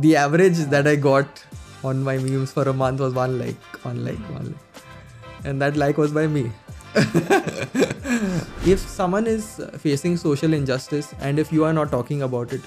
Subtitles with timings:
[0.00, 1.44] the average that I got
[1.84, 4.82] on my memes for a month was one like, one like, one like,
[5.44, 6.50] and that like was by me.
[8.66, 12.60] if someone is facing social injustice and if you are not talking about it,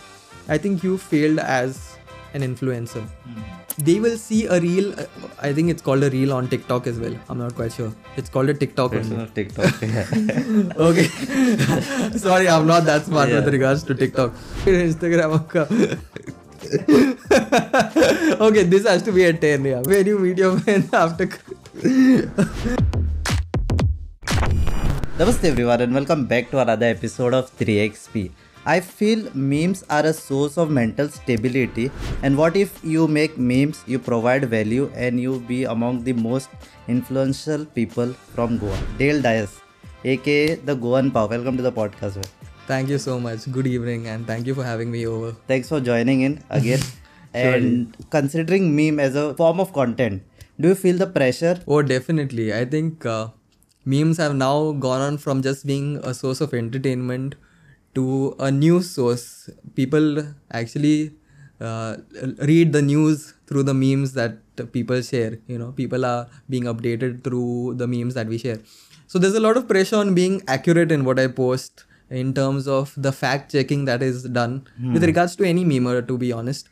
[0.47, 1.97] I think you failed as
[2.33, 3.05] an influencer.
[3.77, 4.93] They will see a reel.
[5.00, 5.05] uh,
[5.39, 7.16] I think it's called a reel on TikTok as well.
[7.29, 7.91] I'm not quite sure.
[8.18, 8.93] It's called a TikTok.
[8.93, 9.82] It's on TikTok.
[9.82, 10.05] Yeah.
[10.77, 11.05] okay
[12.18, 14.34] sorry i'm not that smart with regards to tiktok
[14.66, 15.34] instagram
[18.46, 20.51] okay this has to be a 10 yeah when you meet your
[20.93, 21.25] after
[25.18, 28.29] Namaste everyone and welcome back to another episode of 3XP.
[28.65, 31.89] I feel memes are a source of mental stability
[32.22, 36.50] and what if you make memes, you provide value and you be among the most
[36.88, 38.78] influential people from Goa.
[39.00, 39.62] Dale Dias,
[40.06, 41.25] aka the Goan Pao.
[41.25, 42.22] Welcome to the podcast.
[42.72, 43.52] Thank you so much.
[43.52, 45.31] Good evening and thank you for having me over.
[45.48, 46.80] Thanks for joining in again.
[47.34, 50.23] and considering meme as a form of content,
[50.59, 51.56] do you feel the pressure?
[51.68, 52.54] oh definitely.
[52.54, 53.28] I think uh,
[53.84, 57.36] memes have now gone on from just being a source of entertainment
[57.95, 59.50] to a news source.
[59.76, 60.23] People
[60.54, 61.12] actually
[61.60, 61.98] uh,
[62.54, 64.38] read the news through the memes that
[64.72, 65.72] people share you know.
[65.73, 68.60] People are being updated through the memes that we share.
[69.08, 72.67] So there's a lot of pressure on being accurate in what i post in terms
[72.67, 76.70] of the fact checking that is done with regards to any memer to be honest.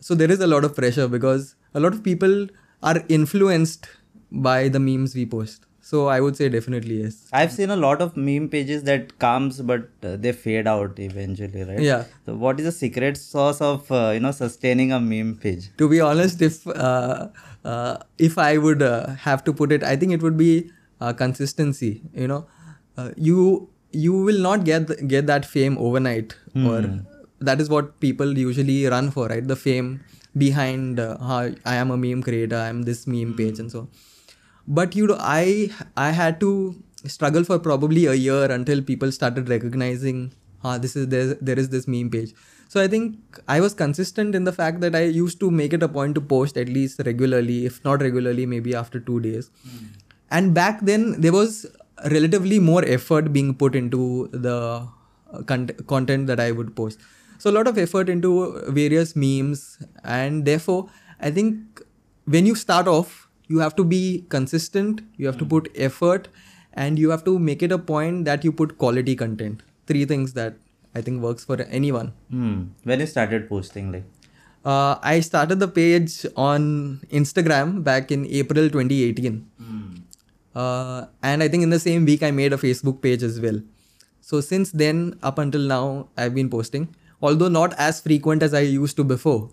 [0.00, 2.48] So there is a lot of pressure because a lot of people
[2.82, 3.88] are influenced
[4.30, 5.64] by the memes we post.
[5.80, 7.14] So i would say definitely yes.
[7.32, 11.62] I've seen a lot of meme pages that comes but uh, they fade out eventually,
[11.64, 11.80] right?
[11.80, 12.04] yeah.
[12.26, 15.70] So what is the secret sauce of uh, you know sustaining a meme page?
[15.78, 17.28] to be honest if uh,
[17.64, 20.70] uh, if i would uh, have to put it i think it would be
[21.00, 22.46] uh, consistency you know?
[22.96, 26.80] Uh, you you will not get get that fame overnight or
[27.40, 29.46] that is what people usually run for right?
[29.46, 30.04] The fame
[30.36, 33.88] behind uh, how i am a meme creator i am this meme page and so.
[34.66, 39.48] But you know i i had to struggle for probably a year until people started
[39.48, 40.32] recognizing
[40.64, 42.34] ah this is there, there is this meme page.
[42.68, 45.82] So i think i was consistent in the fact that i used to make it
[45.82, 49.50] a point to post at least regularly if not regularly maybe after 2 days.
[50.30, 51.66] And back then there was
[52.10, 54.86] relatively more effort being put into the
[55.32, 56.98] uh, con- content that i would post.
[57.38, 60.88] So a lot of effort into various memes and therefore
[61.20, 61.80] i think
[62.24, 66.28] when you start off you have to be consistent you have to put effort
[66.74, 69.62] and you have to make it a point that you put quality content.
[69.86, 70.54] Three things that
[70.94, 72.12] i think works for anyone.
[72.30, 72.62] Hmm.
[72.84, 74.04] When you started posting, like?
[74.64, 79.46] Uh, i started the page on instagram back in april 2018
[80.54, 83.60] uh, and i think in the same week i made a facebook page as well.
[84.20, 86.94] So since then up until now i've been posting.
[87.20, 89.50] Although not as frequent as i used to before.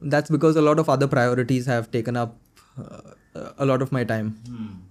[0.00, 2.36] That's because a lot of other priorities have taken up
[2.78, 4.26] uh, a lot of my time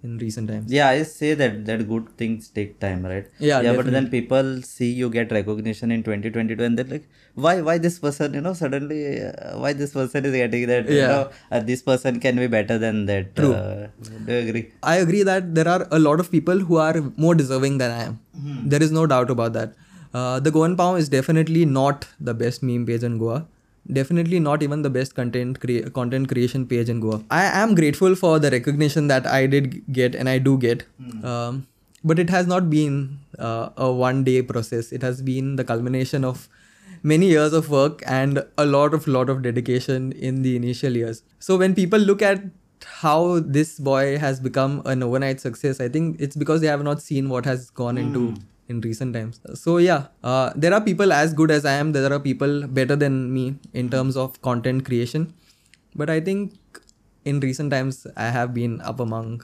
[0.04, 3.28] in recent times yeah, I say that that good things take time, right?
[3.40, 3.76] Yeah, yeah.
[3.78, 8.00] But then people see you get recognition in 2022, and they're like, why, why this
[8.00, 8.34] person?
[8.34, 10.90] You know, suddenly, uh, why this person is getting that?
[10.90, 11.08] You Yeah.
[11.14, 13.34] know, uh, this person can be better than that.
[13.38, 13.54] True.
[13.54, 13.88] Uh,
[14.26, 14.66] do you agree?
[14.84, 18.04] I agree that there are a lot of people who are more deserving than I
[18.10, 18.20] am.
[18.76, 19.74] There is no doubt about that.
[20.14, 23.48] Uh, the Goan Pao is definitely not the best meme page in Goa.
[23.92, 27.22] Definitely not even the best content crea- content creation page in Goa.
[27.30, 30.86] I am grateful for the recognition that I did get and I do get.
[31.24, 31.68] Um,
[32.04, 34.92] but it has not been uh, a one day process.
[34.94, 36.48] It has been the culmination of
[37.04, 41.22] many years of work and a lot of lot of dedication in the initial years
[41.38, 42.42] so when people look at
[43.02, 47.02] how this boy has become an overnight success i think it's because they have not
[47.02, 48.34] seen what has gone into
[48.70, 52.14] in recent times so yeah uh, there are people as good as i am there
[52.14, 55.34] are people better than me in terms of content creation
[55.96, 56.54] but i think
[57.26, 59.42] in recent times i have been up among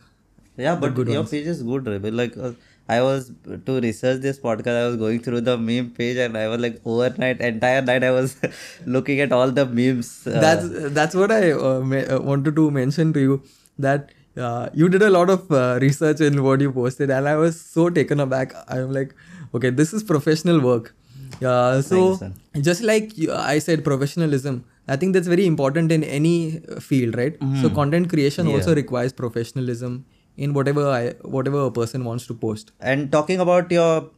[0.63, 2.16] Yeah, but good your page is good, Rebel.
[2.19, 2.50] Like uh,
[2.94, 3.31] I was
[3.68, 6.81] to research this podcast, I was going through the meme page, and I was like
[6.94, 8.34] overnight, entire night, I was
[8.97, 10.09] looking at all the memes.
[10.28, 10.66] Uh, that's
[10.97, 13.42] that's what I uh, uh, wanted to mention to you
[13.88, 17.36] that uh, you did a lot of uh, research in what you posted, and I
[17.36, 18.53] was so taken aback.
[18.68, 19.15] I'm like,
[19.53, 20.95] okay, this is professional work.
[21.44, 22.39] Uh, so Thanks,
[22.69, 24.65] just like you, I said, professionalism.
[24.88, 27.38] I think that's very important in any uh, field, right?
[27.62, 30.06] So content creation also requires professionalism
[30.38, 32.71] in whatever I whatever a person wants to post.
[32.80, 34.09] and talking about your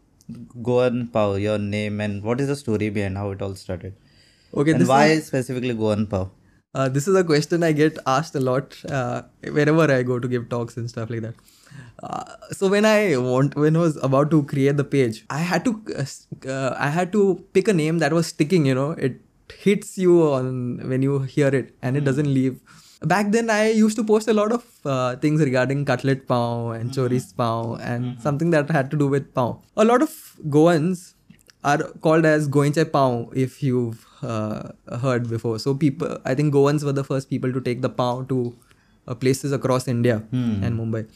[0.63, 3.95] Goan Pao, your name, and what is the story behind how it all started?
[4.55, 6.31] Okay, and why is, specifically Goan Pao?
[6.73, 10.27] Uh, this is a question I get asked a lot uh, wherever I go to
[10.27, 11.35] give talks and stuff like that.
[12.03, 15.65] Uh, so when I want when I was about to create the page, I had
[15.65, 18.65] to uh, uh, I had to pick a name that was sticking.
[18.65, 19.21] You know, it
[19.57, 22.59] hits you on when you hear it and it doesn't leave.
[23.03, 26.93] Back then, I used to post a lot of uh, things regarding cutlet pav and
[26.93, 29.57] choris pav and something that had to do with pav.
[29.75, 30.11] A lot of
[30.49, 31.15] Goans
[31.63, 34.69] are called as Goenche pav if you've uh,
[35.01, 35.59] heard before.
[35.59, 38.55] So people, I think Goans were the first people to take the pav to
[39.07, 40.23] uh, places across India
[40.63, 41.07] and Mumbai.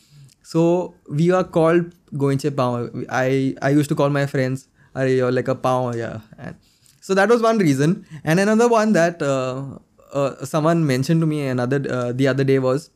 [0.44, 2.89] So we are called Goenche pav.
[3.09, 6.56] I I used to call my friends, "Are you're like a pav, yeah." And
[7.01, 8.06] so that was one reason.
[8.24, 9.80] And another one that uh,
[10.13, 12.89] uh, someone mentioned to me another uh, the other day was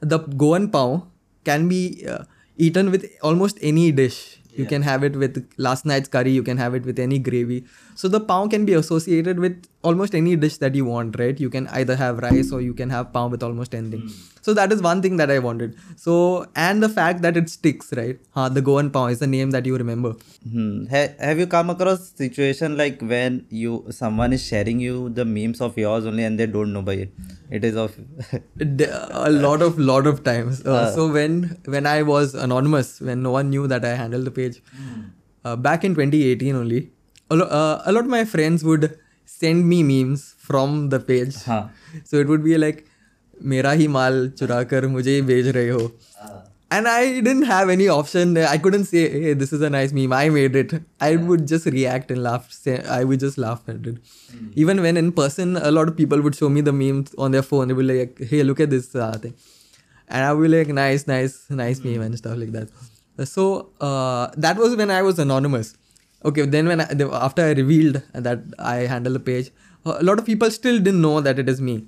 [0.00, 1.02] the Goan pav
[1.44, 2.24] can be uh,
[2.56, 4.33] eaten with almost any dish.
[4.56, 6.30] You can have it with last night's curry.
[6.30, 7.64] You can have it with any gravy.
[7.94, 11.38] So the pav can be associated with almost any dish that you want, right?
[11.38, 14.08] You can either have rice or you can have pav with almost anything.
[14.42, 15.76] So that is one thing that I wanted.
[15.96, 18.18] So and the fact that it sticks, right?
[18.32, 20.14] Huh, the Goan pav is the name that you remember.
[20.50, 20.86] Hmm.
[20.86, 25.60] Ha- have you come across situation like when you someone is sharing you the memes
[25.60, 27.12] of yours only and they don't know by it?
[27.50, 27.96] It is of
[28.60, 33.30] a lot of lot of times uh, so when when i was anonymous when no
[33.30, 34.62] one knew that i handled the page
[35.44, 36.90] uh, back in 2018 only
[37.29, 41.35] a, lo- uh, a lot of my friends would send me memes from the page
[41.45, 41.69] हाँ.
[42.05, 42.85] so it would be like
[43.51, 45.91] मेरा ही माल चुरा कर मुझे ही बेच रहे हो
[46.71, 48.37] and I didn't have any option.
[48.37, 50.13] I couldn't say, "Hey, this is a nice meme.
[50.17, 50.73] I made it."
[51.07, 52.51] I would just react and laugh.
[52.57, 53.97] Say, I would just laugh at it.
[54.63, 57.41] Even when in person, a lot of people would show me the memes on their
[57.47, 57.71] phone.
[57.71, 59.33] They would be like, "Hey, look at this uh, thing,"
[60.07, 63.27] and I would be like, "Nice, nice, nice meme," and stuff like that.
[63.33, 63.47] So
[63.81, 65.73] uh, that was when I was anonymous.
[66.24, 66.86] Okay, then when I,
[67.26, 69.50] after I revealed that I handle the page,
[69.86, 71.86] a lot of people still didn't know that it is me.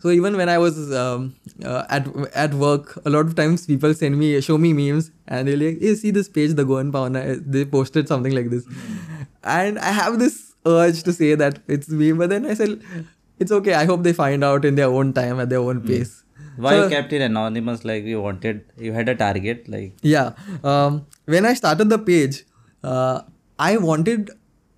[0.00, 3.92] So even when I was um, uh, at at work, a lot of times people
[3.92, 7.24] send me show me memes and they're like, "Hey, see this page, the Goan Pauna,
[7.56, 8.64] they posted something like this,"
[9.42, 12.80] and I have this urge to say that it's me, but then I said,
[13.38, 13.74] "It's okay.
[13.74, 16.20] I hope they find out in their own time at their own pace."
[16.64, 18.58] why So- you kept it anonymous like you wanted
[18.88, 20.32] you had a target like Yeah.
[20.72, 20.98] Um,
[21.36, 22.44] when I started the page,
[22.82, 23.22] uh,
[23.66, 24.30] I wanted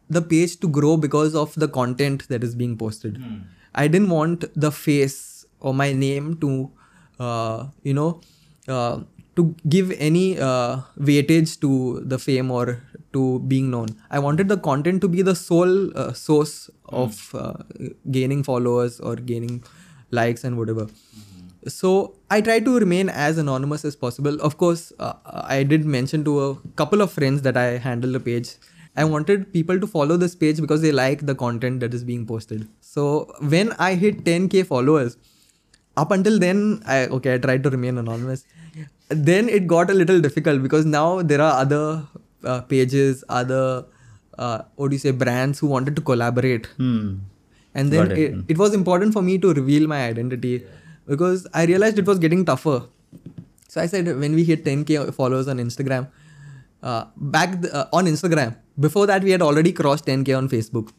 [0.09, 3.19] the page to grow because of the content that is being posted.
[3.75, 6.71] I didn't want the face or my name to,
[7.19, 8.21] uh, you know,
[8.69, 9.01] uh,
[9.37, 13.89] to give any uh, weightage to the fame or to being known.
[14.11, 17.55] I wanted the content to be the sole uh, source of uh,
[18.11, 19.63] gaining followers or gaining
[20.11, 20.87] likes and whatever.
[21.69, 24.41] So i try to remain as anonymous as possible.
[24.41, 25.15] Of course uh,
[25.57, 28.51] i did mention to a couple of friends that i handle the page
[28.97, 32.27] i wanted people to follow this page because they like the content that is being
[32.27, 32.69] posted.
[32.81, 35.17] So when i hit 10k followers
[35.97, 38.45] up until then i okay i tried to remain anonymous.
[39.09, 42.03] Then it got a little difficult because now there are other
[42.45, 43.85] uh, pages other
[44.39, 46.67] uh, what do you say brands who wanted to collaborate.
[46.77, 47.15] Hmm.
[47.75, 48.45] And then it, it.
[48.49, 50.65] it, was important for me to reveal my identity
[51.07, 52.83] because i realized it was getting tougher.
[53.69, 56.09] So i said when we hit 10k followers on instagram
[56.91, 57.03] uh,
[57.37, 58.55] back th- uh, on instagram
[58.87, 60.91] before that we had already crossed 10k on facebook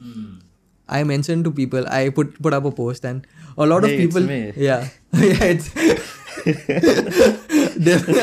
[0.97, 3.27] i mentioned to people i put put up a post and
[3.65, 4.39] a lot Hey, of it's people me.
[4.67, 4.87] yeah
[5.27, 5.69] yeah it's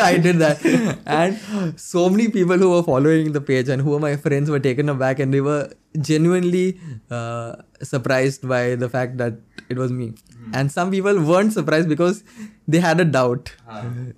[0.05, 0.59] I did that,
[1.07, 4.61] and so many people who were following the page and who were my friends were
[4.67, 5.71] taken aback, and they were
[6.01, 6.81] genuinely
[7.11, 9.35] uh, surprised by the fact that
[9.69, 10.15] it was me.
[10.53, 12.23] And some people weren't surprised because
[12.69, 13.53] they had a doubt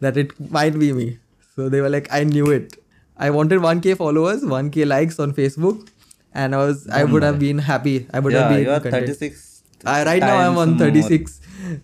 [0.00, 1.18] that it might be me.
[1.54, 2.76] So they were like, "I knew it.
[3.18, 5.88] I wanted 1k followers, 1k likes on Facebook,
[6.34, 8.06] and I was I would have been happy.
[8.12, 9.06] I would have yeah been you are content.
[9.06, 10.78] 36 I, right now I'm on more.
[10.78, 11.40] 36,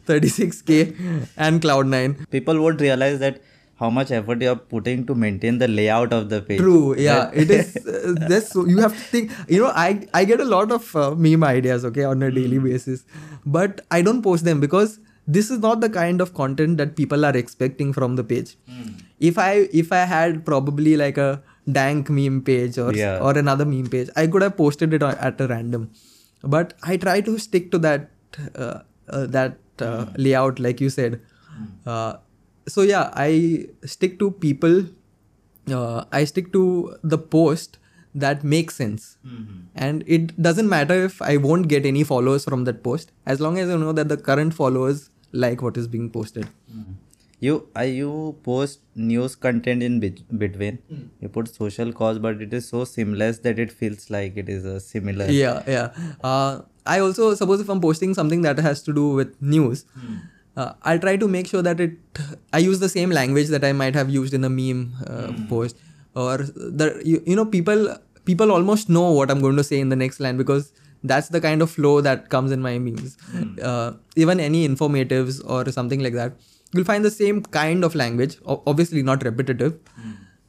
[0.06, 2.30] 36k and Cloud9.
[2.30, 3.40] people won't realize that
[3.76, 7.30] how much effort you are putting to maintain the layout of the page True, yeah,
[7.32, 7.76] it is.
[7.92, 9.32] Uh, this so you have to think.
[9.48, 12.58] You know, I I get a lot of uh, meme ideas, okay, on a daily
[12.58, 13.04] basis,
[13.46, 17.24] but I don't post them because this is not the kind of content that people
[17.24, 18.56] are expecting from the page.
[19.30, 19.50] If I
[19.82, 21.42] if I had probably like a
[21.78, 23.18] dank meme page or Yeah.
[23.28, 25.90] or another meme page, I could have posted it at a random,
[26.56, 28.10] but I try to stick to that
[28.54, 29.58] uh, uh, that
[29.90, 31.20] uh, layout, like you said.
[31.86, 32.14] Uh,
[32.68, 34.82] so yeah, I stick to people
[35.70, 37.78] uh, I stick to the post
[38.14, 39.16] that makes sense.
[39.74, 43.58] And it doesn't matter if I won't get any followers from that post, as long
[43.58, 46.48] as I know that the current followers like what is being posted.
[47.46, 48.10] You uh, you
[48.48, 50.78] post news content in bit- between.
[51.20, 54.64] You put social cause but it is so seamless that it feels like it is
[54.64, 55.26] a similar.
[55.30, 56.12] Yeah, yeah.
[56.22, 59.84] Uh, I also suppose if I'm posting something that has to do with news,
[60.56, 61.98] uh, I'll try to make sure that it
[62.52, 65.76] I use the same language that I might have used in a meme uh, post,
[66.14, 69.88] or the you, you know people people almost know what I'm going to say in
[69.88, 70.72] the next line because
[71.02, 73.16] that's the kind of flow that comes in my memes.
[73.60, 76.32] Uh, even any informatives or something like that,
[76.72, 78.38] you'll find the same kind of language.
[78.46, 79.78] Obviously, not repetitive,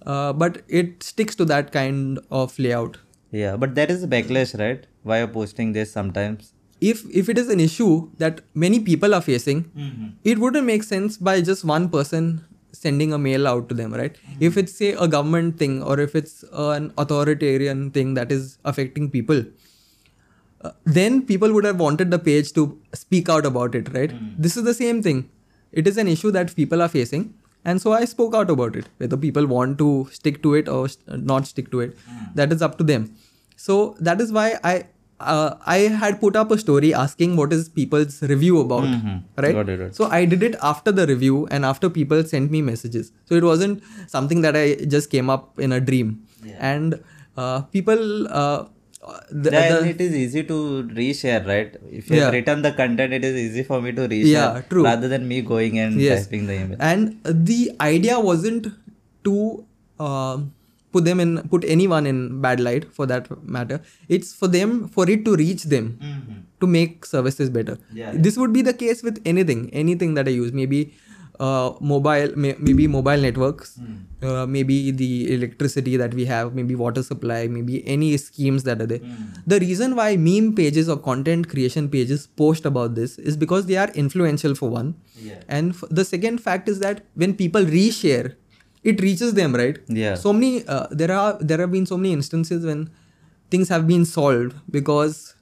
[0.06, 2.98] uh, but it sticks to that kind of layout.
[3.32, 4.86] Yeah, but there is a backlash, right?
[5.04, 6.54] Why you're posting this sometimes?
[6.82, 9.66] If if it is an issue that many people are facing,
[10.24, 14.16] it wouldn't make sense by just one person sending a mail out to them, right?
[14.40, 19.10] If it's say a government thing or if it's an authoritarian thing that is affecting
[19.12, 19.46] people,
[20.62, 24.12] uh, then people would have wanted the page to speak out about it, right?
[24.38, 25.30] This is the same thing.
[25.74, 27.34] It is an issue that people are facing,
[27.66, 28.90] and so I spoke out about it.
[28.98, 31.98] Whether people want to stick to it or not stick to it,
[32.36, 33.16] that is up to them.
[33.56, 34.86] So that is why I
[35.20, 38.84] uh, I had put up a story asking what is people's review about,
[39.38, 39.54] right?
[39.54, 39.96] Got it, it.
[39.96, 43.12] So I did it after the review and after people sent me messages.
[43.26, 46.28] So it wasn't something that I just came up in a dream.
[46.58, 47.02] And
[47.38, 48.66] uh, people, uh,
[49.32, 50.58] the, then the- it is easy to
[51.00, 51.76] reshare, right?
[52.00, 52.30] If you have Yeah.
[52.38, 54.84] written the content, it is easy for me to reshare Yeah, true.
[54.84, 56.26] rather than me going and Yes.
[56.26, 56.78] typing the email.
[56.80, 57.16] and
[57.52, 58.68] the idea wasn't
[59.30, 59.66] to
[60.00, 60.38] uh,
[60.92, 63.78] put them in put anyone in bad light for that matter
[64.18, 65.86] it's for them for it to reach them
[66.64, 68.12] to make services better Yeah.
[68.28, 70.82] this would be the case with anything anything that i use maybe
[71.40, 73.80] uh, mobile may, maybe mobile networks
[74.22, 78.86] uh, maybe the electricity that we have maybe water supply maybe any schemes that are
[78.86, 79.00] there.
[79.48, 83.76] The reason why meme pages or content creation pages post about this is because they
[83.78, 84.96] are influential for one.
[85.16, 85.40] Yeah.
[85.48, 88.36] and f- the second fact is that when people reshare
[88.84, 89.78] it reaches them right?
[89.88, 90.16] Yeah.
[90.16, 92.90] so many uh, there are there have been so many instances when
[93.50, 95.33] things have been solved because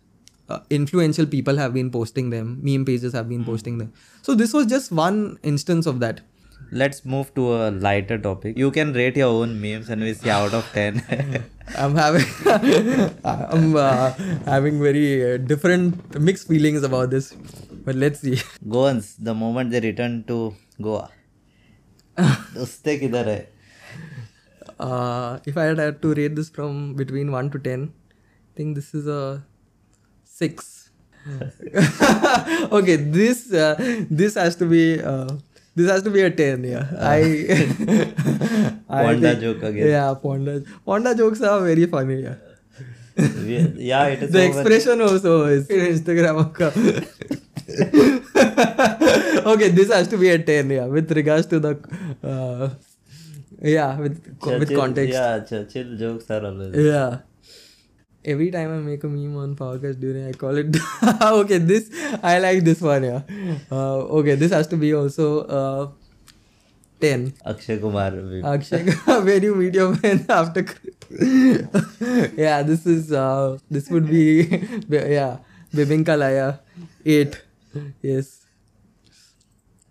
[0.52, 3.94] uh, influential people have been posting them meme pages have been posting them.
[4.22, 6.22] So this was just one instance of that.
[6.72, 8.58] Let's move to a lighter topic.
[8.58, 11.44] You can rate your own memes and we see out of 10
[11.78, 12.26] i'm having
[13.24, 14.12] i'm uh,
[14.46, 17.34] having very uh, different mixed feelings about this
[17.86, 18.38] but let's see.
[18.76, 21.10] Goans the moment they return to goa.
[22.66, 23.42] Uste kidhar hai
[24.88, 28.94] uh, if i had to rate this from between 1 to 10 i think this
[29.00, 29.22] is a
[30.42, 30.90] 6.
[32.78, 33.76] okay, this uh,
[34.10, 35.28] this has to be uh,
[35.76, 36.88] this has to be a 10, yeah.
[37.00, 37.20] I,
[38.90, 39.88] I Ponda think- joke again.
[39.88, 40.56] Yeah, Ponda.
[40.88, 42.36] Ponda jokes are very funny, yeah.
[43.92, 44.60] Yeah, it is The over.
[44.62, 46.78] expression also is Instagram account.
[49.54, 51.74] okay, this has to be a 10, yeah, with regards to the
[52.24, 52.70] uh,
[53.62, 55.14] yeah, with with Churchill- context.
[55.14, 56.76] Yeah, Churchill jokes are always.
[56.76, 57.20] Yeah.
[58.24, 60.76] Every time I make a meme on Powercast during, I call it.
[61.22, 61.90] okay, this
[62.22, 63.04] I like this one.
[63.04, 63.22] Yeah.
[63.72, 65.88] Uh, okay, this has to be also uh,
[67.00, 67.34] ten.
[67.46, 68.12] Akshay Kumar.
[68.12, 68.84] we- Akshay,
[69.30, 70.66] when you meet your friend after.
[72.38, 74.44] yeah, this is uh, this would be
[74.90, 75.38] yeah
[75.74, 76.60] Bibinka Laya
[77.06, 77.42] eight.
[78.04, 78.46] Yes.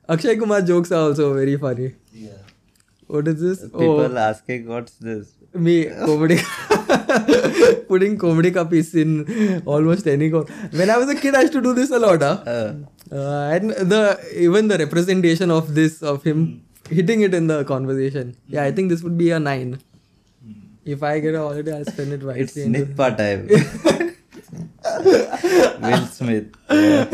[0.08, 1.94] Akshay Kumar jokes are also very funny.
[2.12, 2.38] Yeah.
[3.06, 3.64] What is this?
[3.74, 5.34] Oh People asking what's this?
[5.52, 6.36] me comedy
[7.90, 9.10] putting comedy piece in
[9.66, 10.46] almost any co-
[10.80, 12.36] when i was a kid i used to do this a lot huh?
[12.54, 12.72] Uh,
[13.12, 14.02] uh, and the
[14.46, 16.62] even the representation of this of him
[16.98, 19.78] hitting it in the conversation yeah i think this would be a nine
[20.84, 23.40] if i get a holiday i'll spend it it's wisely into- Nitpa time.
[25.82, 26.46] Will Smith.
[26.70, 27.04] Yeah.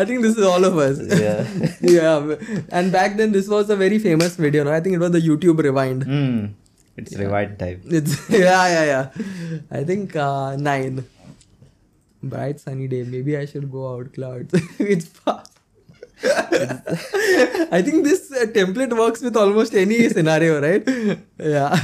[0.00, 1.46] i think this is all of us yeah.
[1.80, 2.34] yeah
[2.70, 4.72] and back then this was a very famous video no?
[4.72, 6.46] i think it was the youtube rewind Hmm.
[6.96, 7.82] It's rewind time.
[7.84, 9.58] It's yeah, yeah, yeah.
[9.70, 11.04] I think uh, nine.
[12.22, 13.02] Bright sunny day.
[13.04, 14.52] Maybe I should go out clouds.
[14.78, 15.42] it's far.
[16.24, 20.82] I think this uh, template works with almost any scenario, right?
[21.38, 21.78] Yeah.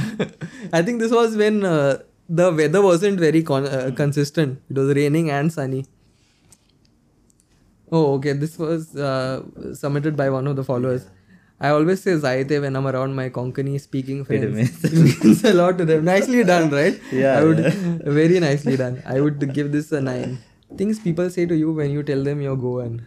[0.73, 4.59] I think this was when uh, the weather wasn't very con- uh, consistent.
[4.69, 5.85] It was raining and sunny.
[7.91, 8.33] Oh, okay.
[8.33, 9.43] This was uh,
[9.75, 11.05] submitted by one of the followers.
[11.67, 14.55] I always say Zaite when I'm around my Konkani speaking friends.
[14.55, 16.03] means- It means a lot to them.
[16.09, 16.99] Nicely done, right?
[17.19, 17.75] Yeah, I would yeah.
[18.21, 19.01] very nicely done.
[19.15, 20.37] I would give this a nine.
[20.81, 22.97] Things people say to you when you tell them you're Goan.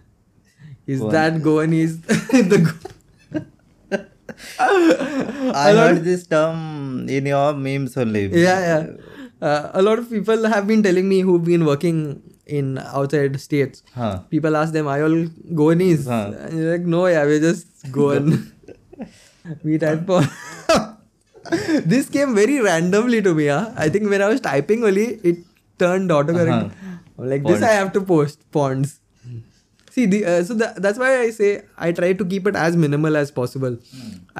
[0.95, 1.13] Is Goan.
[1.19, 2.01] that Goan is
[2.55, 2.83] the go-
[4.59, 8.25] I heard this term in your memes only.
[8.47, 8.87] yeah yeah
[9.49, 11.99] uh, a lot of people have been telling me who've been working
[12.47, 13.83] in outside states.
[13.95, 14.19] Huh.
[14.31, 15.17] people ask them are you all
[15.61, 16.33] goanies Huh.
[16.41, 18.53] and you're like no yeah we're just goan.
[19.65, 20.21] We type for
[21.95, 23.73] this came very randomly to me huh?
[23.76, 25.37] i think when i was typing only it
[25.79, 26.62] turned autocorrect.
[26.65, 26.95] Uh-huh.
[27.19, 29.00] I'm like this i have to post ponds.
[29.97, 32.76] See the, uh, so that, that's why i say i try to keep it as
[32.76, 33.79] minimal as possible.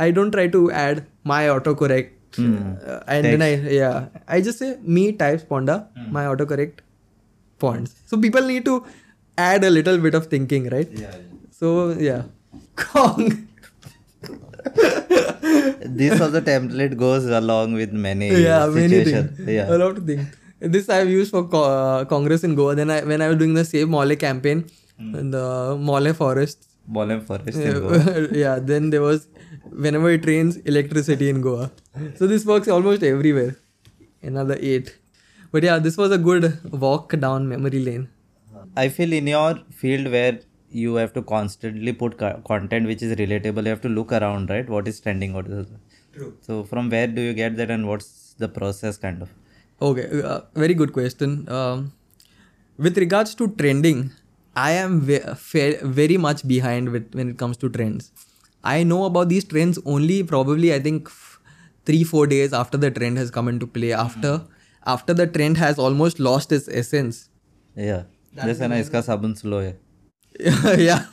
[0.04, 2.10] I don't try to add my autocorrect.
[2.36, 2.75] Hmm.
[2.86, 4.08] uh, and then I yeah.
[4.28, 5.76] I just say me types Ponda.
[6.16, 6.82] My autocorrect
[7.58, 7.94] fonts.
[8.06, 8.84] So people need to
[9.38, 10.88] add a little bit of thinking, right?
[10.90, 11.14] Yeah.
[11.50, 12.22] So yeah,
[12.76, 13.48] Kong.
[15.86, 19.38] this also template goes along with many yeah, many things.
[19.38, 19.75] Yeah.
[19.75, 20.26] A lot of things.
[20.58, 22.75] This I've used for co- uh, Congress in Goa.
[22.75, 24.64] Then I when I was doing the Save Mollem campaign,
[24.98, 26.66] in the Mollem forest.
[26.90, 28.28] Mollem forest in Goa.
[28.32, 28.58] yeah.
[28.58, 29.28] Then there was
[29.70, 31.70] whenever it rains, electricity in Goa.
[32.16, 33.56] So this works almost everywhere.
[34.22, 34.96] Another eight.
[35.56, 38.08] But yeah, this was a good walk down memory lane.
[38.76, 43.14] I feel in your field where you have to constantly put co- content which is
[43.16, 44.68] relatable, you have to look around, right?
[44.68, 45.32] What is trending?
[45.32, 45.66] What is
[46.12, 46.36] True.
[46.42, 49.30] so from where do you get that, and what's the process kind of?
[49.80, 51.48] Okay, uh, very good question.
[51.48, 51.92] Um,
[52.76, 54.10] with regards to trending,
[54.54, 58.10] I am ve- fa- very much behind with when it comes to trends.
[58.62, 61.40] I know about these trends only probably I think f-
[61.86, 63.94] three four days after the trend has come into play.
[63.94, 64.42] After
[64.86, 67.28] after the trend has almost lost its essence.
[67.74, 68.04] Yeah.
[68.34, 69.72] That's when iska sabun slow
[70.78, 71.06] yeah.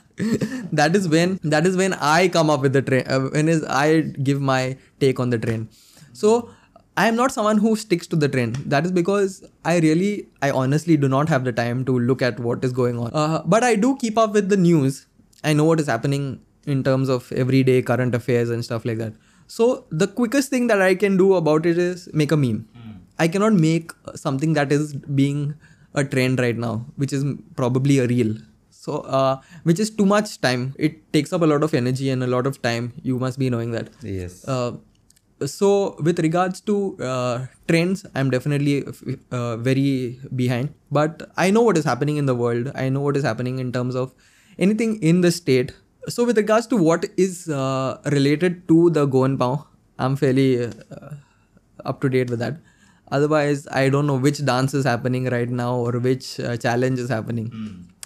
[0.73, 3.07] that is when that is when I come up with the trend.
[3.07, 5.69] Uh, when is I give my take on the trend.
[6.11, 6.49] So
[6.95, 8.57] I am not someone who sticks to the trend.
[8.67, 12.39] That is because I really, I honestly do not have the time to look at
[12.39, 13.11] what is going on.
[13.13, 15.07] Uh, but I do keep up with the news.
[15.43, 19.13] I know what is happening in terms of everyday current affairs and stuff like that.
[19.47, 22.67] So the quickest thing that I can do about it is make a meme.
[22.75, 25.53] Hmm i cannot make uh, something that is being
[25.93, 27.23] a trend right now which is
[27.55, 28.35] probably a reel.
[28.69, 30.73] So uh, which is too much time.
[30.77, 32.93] It takes up a lot of energy and a lot of time.
[33.01, 33.89] You must be knowing that.
[34.01, 34.45] Yes.
[34.45, 34.73] Uh,
[35.45, 38.85] so with regards to uh, trends i'm definitely
[39.31, 40.73] uh, very behind.
[40.91, 42.71] But i know what is happening in the world.
[42.75, 44.13] I know what is happening in terms of
[44.59, 45.73] anything in the state.
[46.07, 49.67] So with regards to what is uh, related to the goan pao
[49.99, 51.11] i'm fairly uh,
[51.85, 52.55] up to date with that
[53.17, 57.09] otherwise i don't know which dance is happening right now or which uh, challenge is
[57.09, 57.49] happening.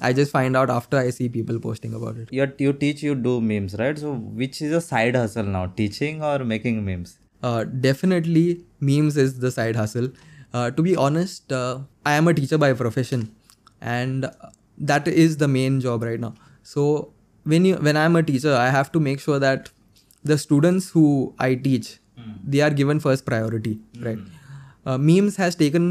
[0.07, 2.33] I just find out after i see people posting about it.
[2.39, 3.97] You you teach you do memes right?
[4.03, 7.17] So which is a side hustle now teaching or making memes?
[7.43, 8.45] Uh, definitely
[8.91, 10.09] memes is the side hustle.
[10.53, 11.79] Uh, to be honest uh,
[12.11, 13.27] i am a teacher by profession
[13.81, 14.29] and
[14.91, 16.33] that is the main job right now.
[16.63, 17.13] So
[17.51, 19.69] when you when i'm a teacher i have to make sure that
[20.31, 21.05] the students who
[21.39, 21.91] i teach
[22.53, 23.73] they are given first priority
[24.07, 24.19] right
[24.87, 25.85] uh, memes has taken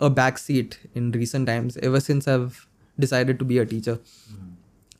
[0.00, 2.66] a back seat in recent times ever since i've
[3.00, 3.98] decided to be a teacher.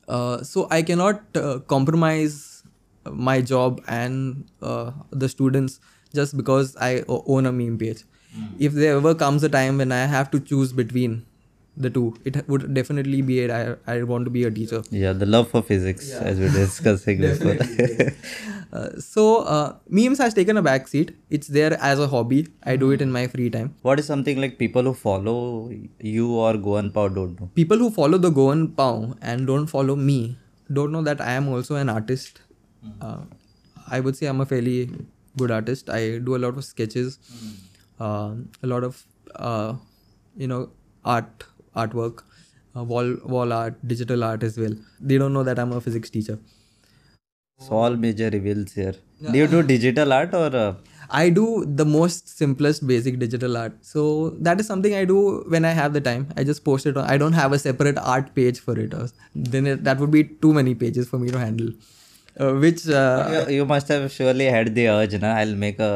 [0.07, 2.63] Uh, so I cannot uh, compromise
[3.05, 5.79] my job and uh, the students
[6.13, 8.03] just because I own a meme page.
[8.57, 11.25] If there ever comes a time when I have to choose between
[11.77, 13.49] the two, it would definitely be it.
[13.49, 14.81] I, I want to be a teacher.
[14.91, 17.57] yeah the love for physics as we were discussing before
[18.73, 21.09] Uh, so uh, memes has taken a back seat.
[21.29, 22.47] It's there as a hobby.
[22.63, 23.73] I do it in my free time.
[23.87, 27.89] what is something like people who follow you or Goan Pao don't know People who
[27.97, 30.37] follow the Goan Pao and don't follow me
[30.71, 32.39] don't know that I am also an artist.
[33.01, 33.17] Uh,
[33.89, 34.89] I would say I'm a fairly
[35.37, 35.89] good artist.
[35.89, 37.19] I do a lot of sketches,
[37.99, 39.03] uh, a lot of
[39.35, 39.73] uh,
[40.37, 40.69] you know
[41.03, 41.43] art
[41.75, 42.23] artwork,
[42.75, 44.75] uh, wall wall art, digital art as well.
[44.99, 46.39] They don't know that I'm a physics teacher.
[47.65, 48.93] so all major reveals here
[49.33, 50.73] do you do digital art or uh,
[51.19, 51.43] I do
[51.81, 53.73] the most simplest basic digital art.
[53.81, 56.27] So that is something I do when I have the time.
[56.37, 57.05] I just post it on.
[57.15, 58.93] I don't have a separate art page for it.
[58.93, 61.69] Or then it, that would be too many pages for me to handle.
[62.39, 65.93] Uh, which uh, you, you must have surely had the urge na i'll make a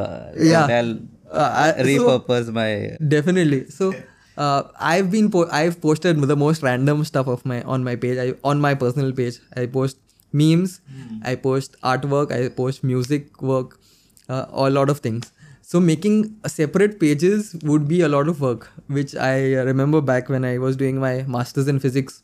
[0.51, 0.67] Yeah.
[0.79, 0.95] i'll
[1.43, 2.69] Uh, I- so- repurpose my
[3.15, 3.61] definitely.
[3.77, 3.93] So
[4.37, 8.17] uh, I've been po- I've posted the most random stuff of my on my page.
[8.17, 9.39] I on my personal page.
[9.55, 9.97] I post
[10.33, 10.81] memes.
[11.23, 12.31] I post artwork.
[12.31, 13.79] I post music work.
[14.27, 15.31] Uh, a lot of things.
[15.61, 20.45] So making separate pages would be a lot of work, which I remember back when
[20.45, 22.21] I was doing my masters in physics.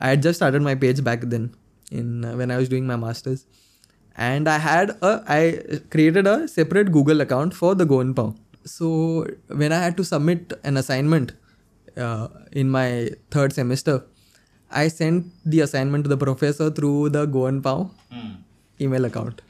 [0.00, 1.54] I had just started my page back then,
[1.90, 3.46] in uh, when I was doing my masters,
[4.16, 8.34] and I had a I created a separate Google account for the Goan Pao.
[8.66, 11.32] So when I had to submit an assignment
[11.96, 14.04] uh, in my third semester,
[14.70, 17.90] I sent the assignment to the professor through the Goan Pao
[18.80, 19.40] email account.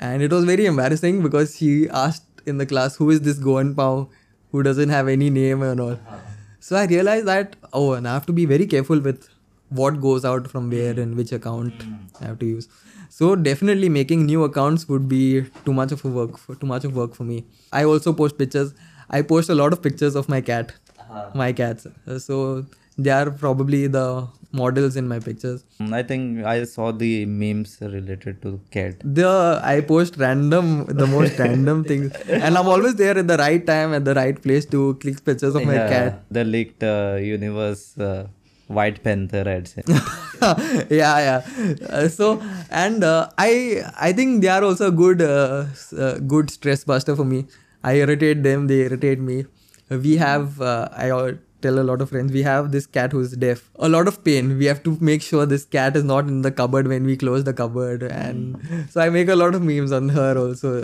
[0.00, 3.74] And it was very embarrassing because he asked in the class, Who is this Goan
[3.74, 4.08] Pao
[4.50, 5.98] who doesn't have any name and all?
[6.58, 9.28] So I realized that, oh, and I have to be very careful with
[9.70, 11.84] what goes out from where and which account
[12.20, 12.68] I have to use.
[13.08, 16.84] So definitely making new accounts would be too much of a work for too much
[16.84, 17.44] of work for me.
[17.72, 18.74] I also post pictures.
[19.10, 20.72] I post a lot of pictures of my cat,
[21.34, 21.86] my cats.
[22.18, 22.64] So
[22.98, 25.64] they are probably the models in my pictures.
[25.80, 28.96] Mm, I think I saw the memes related to cat.
[29.04, 33.64] The I post random, the most random things, and I'm always there at the right
[33.66, 36.22] time at the right place to click pictures of my Yeah, cat.
[36.30, 38.26] The leaked uh, universe uh,
[38.78, 39.82] White Panther, I'd say.
[40.90, 41.40] yeah, yeah.
[41.88, 45.64] Uh, so and uh, I I think they are also a good uh,
[45.98, 47.46] uh, good stress buster for me.
[47.82, 49.44] I irritate them, they irritate me.
[49.88, 51.10] We have uh, I
[51.62, 53.70] tell a lot of friends we have this cat who's deaf.
[53.78, 54.56] A lot of pain.
[54.58, 57.44] We have to make sure this cat is not in the cupboard when we close
[57.44, 60.74] the cupboard, and so I make a lot of memes on her also.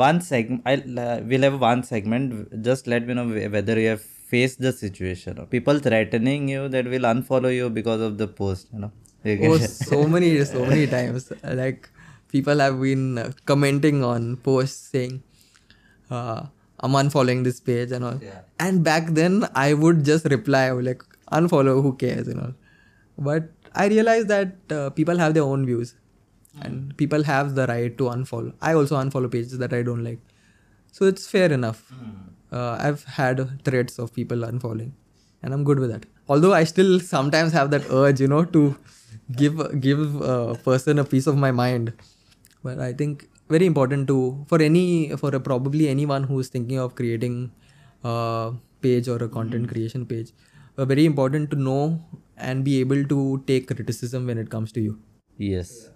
[0.00, 2.62] one segment, I uh, we'll have one segment.
[2.62, 5.46] Just let me know whether you have faced the situation.
[5.50, 8.68] People threatening you that will unfollow you because of the post.
[8.72, 8.92] You know.
[9.24, 11.32] You oh, so many, so many times.
[11.42, 11.90] Like
[12.28, 15.22] people have been commenting on posts saying,
[16.10, 16.42] uh,
[16.80, 18.18] "I'm unfollowing this page" and all.
[18.22, 18.40] Yeah.
[18.66, 21.02] And back then, I would just reply I would like,
[21.40, 22.54] "Unfollow, who cares?" and all.
[23.30, 25.94] But I realized that uh, people have their own views,
[26.62, 28.54] and people have the right to unfollow.
[28.72, 30.20] I also unfollow pages that I don't like,
[30.92, 31.84] so it's fair enough.
[32.52, 34.92] Uh, I've had threats of people unfollowing,
[35.42, 36.06] and I'm good with that.
[36.28, 38.76] Although I still sometimes have that urge, you know, to
[39.36, 41.92] give give a person a piece of my mind.
[42.62, 46.94] But I think very important to for any for a, probably anyone who's thinking of
[46.94, 47.50] creating
[48.04, 50.32] a page or a content creation page,
[50.76, 52.00] uh, very important to know
[52.36, 54.98] and be able to take criticism when it comes to you.
[55.36, 55.90] yes.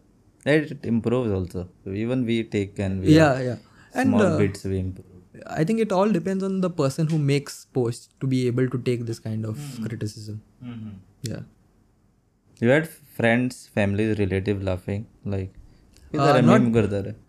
[0.44, 1.68] It improves also.
[1.86, 3.56] Even we take and we Yeah, yeah.
[3.94, 5.11] And small uh, bits we improve.
[5.46, 8.78] I think it all depends on the person who makes posts to be able to
[8.78, 9.86] take this kind of mm-hmm.
[9.86, 10.42] criticism.
[10.62, 10.90] Mm-hmm.
[11.22, 11.40] Yeah.
[12.60, 15.52] You had friends, families, relative laughing like.
[16.14, 16.60] Uh, not,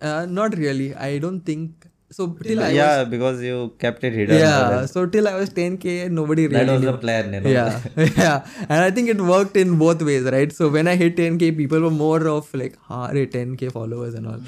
[0.02, 0.94] uh, not really.
[0.94, 2.28] I don't think so.
[2.48, 4.40] Till I yeah, because you kept it hidden.
[4.40, 4.86] yeah.
[4.86, 6.66] So till I was 10k, nobody really.
[6.66, 6.92] That was knew.
[6.92, 7.50] the plan, you know.
[7.50, 7.82] Yeah,
[8.24, 10.52] yeah, and I think it worked in both ways, right?
[10.62, 14.42] So when I hit 10k, people were more of like, "Ah, 10k followers and all,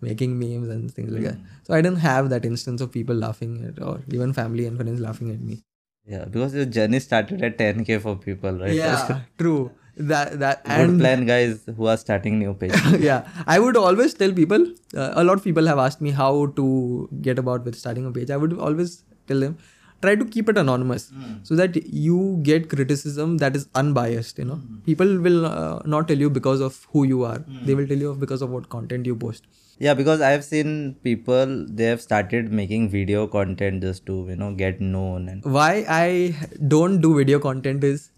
[0.00, 3.56] making memes and things like that." So I didn't have that instance of people laughing
[3.70, 5.62] at, or even family and friends laughing at me.
[6.06, 8.72] Yeah, because your journey started at 10k for people, right?
[8.72, 9.70] Yeah, true.
[9.98, 12.72] That that Good and plan, guys who are starting new page.
[12.98, 13.28] yeah.
[13.46, 17.08] I would always tell people uh, a lot of people have asked me how to
[17.20, 18.30] get about with starting a page.
[18.30, 19.58] I would always tell them
[20.00, 24.60] try to keep it anonymous so that you get criticism that is unbiased you know.
[24.86, 27.44] People will uh, not tell you because of who you are.
[27.64, 29.46] They will tell you because of what content you post.
[29.80, 34.52] Yeah, because I've seen people they have started making video content just to you know
[34.54, 36.34] get known and why i
[36.66, 38.10] don't do video content is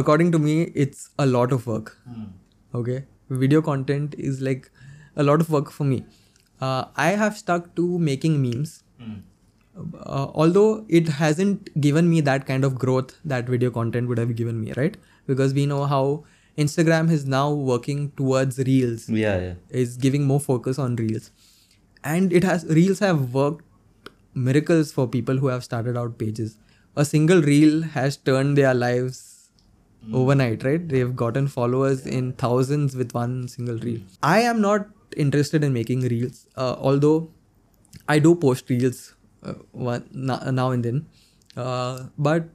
[0.00, 1.96] according to me it's a lot of work.
[2.74, 3.04] Okay?
[3.28, 4.70] Video content is like
[5.16, 6.04] a lot of work for me.
[6.60, 8.84] Uh, i have stuck to making memes.
[9.76, 14.36] Uh, although it hasn't given me that kind of growth that video content would have
[14.36, 14.96] given me right?
[15.26, 16.24] Because we know how
[16.58, 19.08] instagram is now working towards reels.
[19.08, 19.54] Yeah, yeah.
[19.70, 21.30] is giving more focus on reels.
[22.04, 23.64] And it has reels have worked
[24.34, 26.56] miracles for people who have started out pages.
[26.96, 29.31] A single reel has turned their lives
[30.12, 30.88] overnight right?
[30.88, 34.00] They've gotten followers in thousands with one single reel.
[34.22, 37.30] I am not interested in making reels uh, although
[38.08, 41.06] i do post reels uh, one, now, now and then.
[41.56, 42.48] Uh, but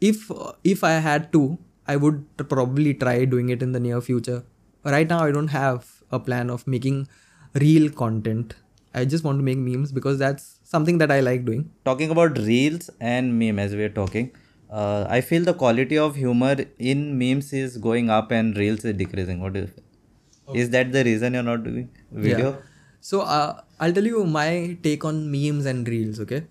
[0.00, 0.30] if
[0.64, 4.44] if i had to i would probably try doing it in the near future.
[4.84, 7.08] Right now i don't have a plan of making
[7.54, 8.54] real content.
[8.94, 11.70] I just want to make memes because that's something that i like doing.
[11.84, 14.32] Talking about reels and meme as we are talking,
[14.72, 18.96] uh, I feel the quality of humor in memes is going up and reels is
[18.96, 19.40] decreasing.
[19.40, 19.70] What is,
[20.46, 20.54] feel?
[20.54, 22.52] Is that the reason you're not doing video?
[22.52, 22.56] Yeah.
[23.00, 26.20] So uh, I'll tell you my take on memes and reels.
[26.20, 26.44] Okay.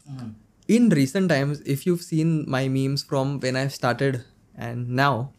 [0.68, 4.24] In recent times, if you've seen my memes from when I started
[4.56, 5.32] and now,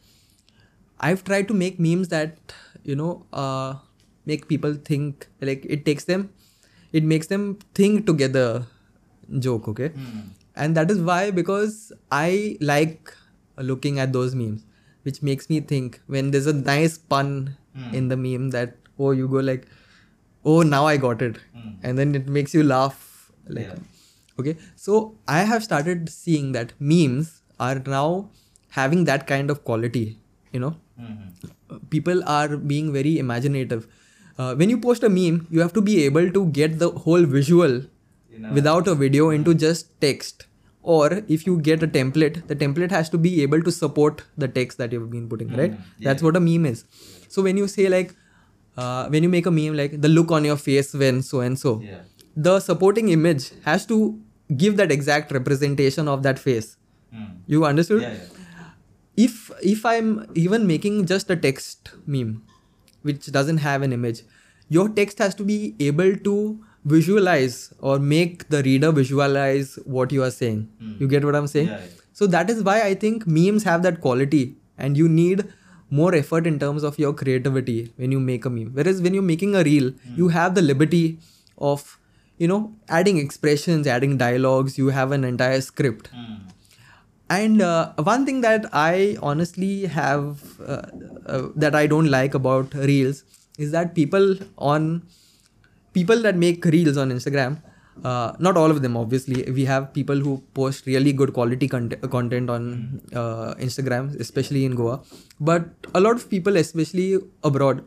[0.99, 3.75] I've tried to make memes that you know uh,
[4.27, 6.31] make people think like it takes them,
[6.93, 8.67] it makes them think together.
[9.39, 9.69] Joke.
[9.69, 9.93] Okay.
[10.55, 13.15] And that is why because I like
[13.57, 14.65] looking at those memes,
[15.03, 17.57] which makes me think when there's a nice pun
[17.93, 19.67] in the meme that oh you go like
[20.45, 21.39] oh now i got it.
[21.83, 23.71] And then it makes you laugh like
[24.39, 24.57] okay?
[24.77, 28.31] So i have started seeing that memes are now
[28.71, 30.19] having that kind of quality
[30.53, 30.77] you know?
[31.71, 33.87] Uh, people are being very imaginative.
[34.39, 37.25] Uh, when you post a meme you have to be able to get the whole
[37.25, 37.83] visual
[38.53, 40.47] without a video into just text.
[40.83, 44.49] Or if you get a template the template has to be able to support the
[44.49, 45.73] text that you've been putting right?
[46.01, 46.85] That's what a meme is.
[47.29, 48.15] So when you say like
[48.77, 51.59] uh, when you make a meme like the look on your face when so and
[51.59, 51.81] so
[52.37, 54.19] the supporting image has to
[54.57, 56.77] give that exact representation of that face.
[57.47, 58.03] You understood?
[59.17, 62.43] If if I'm even making just a text meme,
[63.03, 64.23] which doesn't have an image,
[64.69, 70.23] your text has to be able to visualize or make the reader visualize what you
[70.23, 70.69] are saying.
[70.99, 71.69] You get what I'm saying?
[71.69, 71.87] Yeah, yeah.
[72.13, 75.45] So that is why I think memes have that quality, and you need
[75.91, 78.71] more effort in terms of your creativity when you make a meme.
[78.75, 81.19] Whereas when you're making a reel, you have the liberty
[81.59, 81.99] of
[82.39, 84.77] you know adding expressions, adding dialogues.
[84.79, 86.11] You have an entire script.
[87.31, 90.83] And uh, one thing that I honestly have uh,
[91.27, 93.25] uh, that I don't like about reels
[93.59, 95.03] is that people on
[95.93, 97.63] people that make reels on Instagram,
[98.05, 99.51] uh, not all of them obviously.
[99.53, 104.75] We have people who post really good quality content content on uh, Instagram, especially in
[104.75, 105.03] Goa.
[105.41, 107.85] But a lot of people, especially abroad,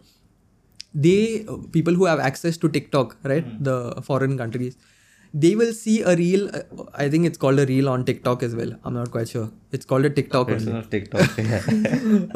[0.93, 3.45] they people who have access to TikTok, right?
[3.63, 4.77] The foreign countries,
[5.33, 6.49] they will see a reel.
[6.55, 6.61] uh,
[6.93, 8.71] I think it's called a reel on TikTok as well.
[8.85, 9.49] I'm not quite sure.
[9.71, 10.49] It's called a TikTok.
[10.49, 10.73] It's only.
[10.73, 11.37] not TikTok.
[11.37, 11.61] Yeah.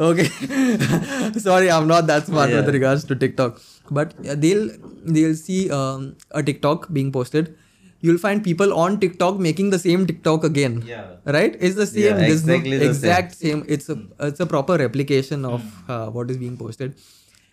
[0.00, 0.24] okay
[1.38, 4.68] sorry i'm not that smart with regards to tiktok but they'll
[5.04, 7.54] they'll see um, a tiktok being posted
[8.00, 11.06] you'll find people on tiktok making the same tiktok again Yeah.
[11.36, 12.90] right it's the same Yeah, exactly the same.
[12.90, 13.64] exact same.
[13.68, 13.98] it's a
[14.28, 16.94] it's a proper replication of uh, what is being posted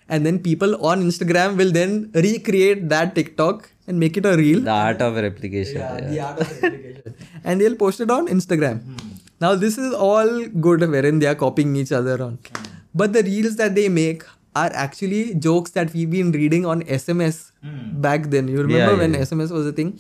[0.10, 1.98] and then people on instagram will then
[2.28, 5.78] recreate that tiktok and make it a reel the art of replication.
[5.78, 6.00] Yeah.
[6.12, 7.14] the art of replication.
[7.46, 8.82] and they'll post it on Instagram.
[9.40, 10.32] Now this is all
[10.66, 12.40] good wherein they are copying each other on.
[12.94, 14.24] But the reels that they make
[14.60, 17.42] are actually jokes that we've been reading on SMS
[18.08, 18.48] back then.
[18.56, 19.26] You remember Yeah, when yeah.
[19.28, 19.92] SMS was a thing?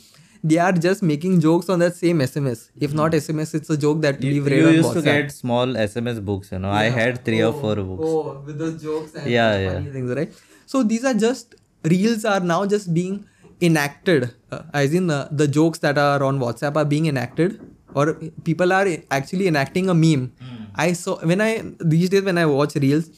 [0.44, 2.60] They are just making jokes on that same SMS.
[2.88, 5.32] If not SMS, it's a joke that You, we've you read on used to get
[5.38, 6.70] small SMS books, you know.
[6.82, 8.12] I had three or four books.
[8.12, 9.94] Oh, with those jokes and Yeah, funny yeah.
[9.98, 10.32] things, right?
[10.66, 11.56] So these are just
[11.96, 13.18] reels are now just being
[13.62, 17.60] enacted, uh, as in uh, the jokes that are on WhatsApp are being enacted,
[17.96, 18.06] or
[18.50, 18.88] people are
[19.20, 20.32] actually enacting a meme.
[20.76, 21.52] I saw when I
[21.94, 23.10] these days when I watch reels,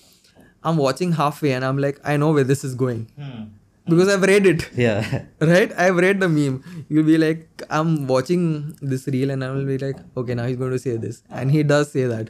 [0.64, 3.08] I'm watching halfway and I'm like, I know where this is going.
[3.86, 4.70] Because I've read it.
[4.76, 5.24] Yeah.
[5.40, 5.72] right?
[5.78, 6.86] I've read the meme.
[6.90, 10.58] You'll be like i'm watching this reel and i will be like okay now he's
[10.58, 11.24] going to say this.
[11.30, 12.30] And he does say that.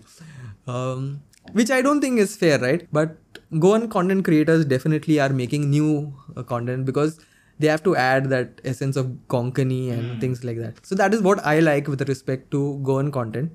[0.68, 1.22] Um,
[1.54, 2.88] which i don't think is fair right?
[2.92, 3.18] But
[3.60, 7.20] goan content creators definitely are making new uh, content because
[7.58, 10.86] they have to add that essence of konkani and things like that.
[10.86, 13.52] So that is what i like with respect to goan content.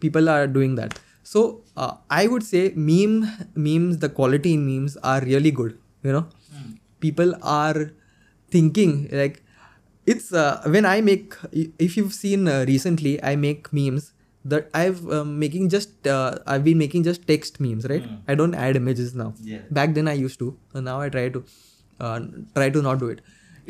[0.00, 0.98] People are doing that
[1.30, 1.40] so
[1.82, 3.16] uh, i would say meme
[3.66, 6.26] memes the quality in memes are really good you know?
[7.00, 7.90] People are
[8.50, 9.42] thinking like
[10.12, 11.34] it's uh, when i make
[11.86, 14.12] if you've seen uh, recently i make memes
[14.52, 18.04] that i've um, making just uh, i've been making just text memes right?
[18.26, 19.34] I don't add images now.
[19.52, 19.58] Yeah.
[19.78, 21.44] back then i used to and now i try to
[22.00, 22.20] uh,
[22.54, 23.20] try to not do it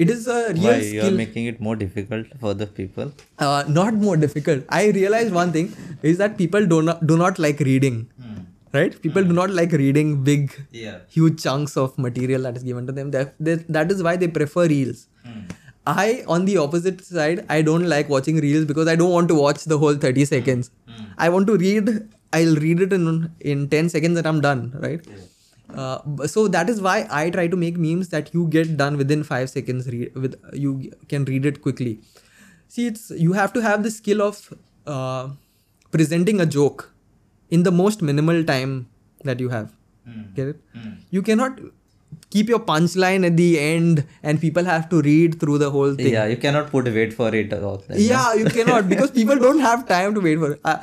[0.04, 3.12] it is a real Why you are making it more difficult for the people?
[3.38, 4.64] uh, not more difficult.
[4.68, 8.42] I realized one thing is that people do not do not like reading hmm.
[8.78, 9.00] right?
[9.06, 9.40] People do hmm.
[9.42, 10.98] not like reading big Yeah.
[11.16, 13.10] huge chunks of material that is given to them.
[13.16, 15.08] That, that, that is why they prefer reels.
[15.24, 15.40] Hmm.
[15.86, 19.36] I on the opposite side i don't like watching reels because i don't want to
[19.42, 20.70] watch the whole 30 seconds.
[21.26, 21.88] I want to read
[22.38, 23.04] i'll read it in
[23.40, 25.06] in 10 seconds and i'm done right
[25.74, 29.22] uh, so that is why i try to make memes that you get done within
[29.22, 32.00] 5 seconds re- with you can read it quickly.
[32.68, 34.52] See it's you have to have the skill of
[34.86, 35.28] uh,
[35.90, 36.92] presenting a joke
[37.50, 38.88] in the most minimal time
[39.24, 39.72] that you have.
[40.34, 40.60] Get it?
[41.10, 41.60] You cannot
[42.30, 46.12] keep your punchline at the end and people have to read through the whole thing
[46.12, 47.96] Yeah, you cannot put wait for it all the time.
[47.98, 50.60] yeah, you cannot because people don't have time to wait for it.
[50.64, 50.76] Uh,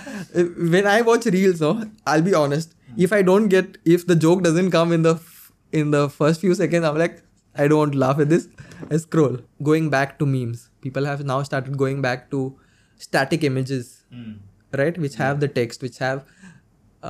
[0.75, 1.73] when I watch reels, no,
[2.07, 2.73] I'll be honest.
[2.97, 6.41] If I don't get, if the joke doesn't come in the f- in the first
[6.41, 7.21] few seconds, I'm like,
[7.55, 8.47] I don't want to laugh at this.
[8.89, 9.37] I scroll.
[9.61, 12.57] Going back to memes, people have now started going back to
[12.97, 14.03] static images,
[14.71, 14.97] right?
[14.97, 16.23] Which have the text, which have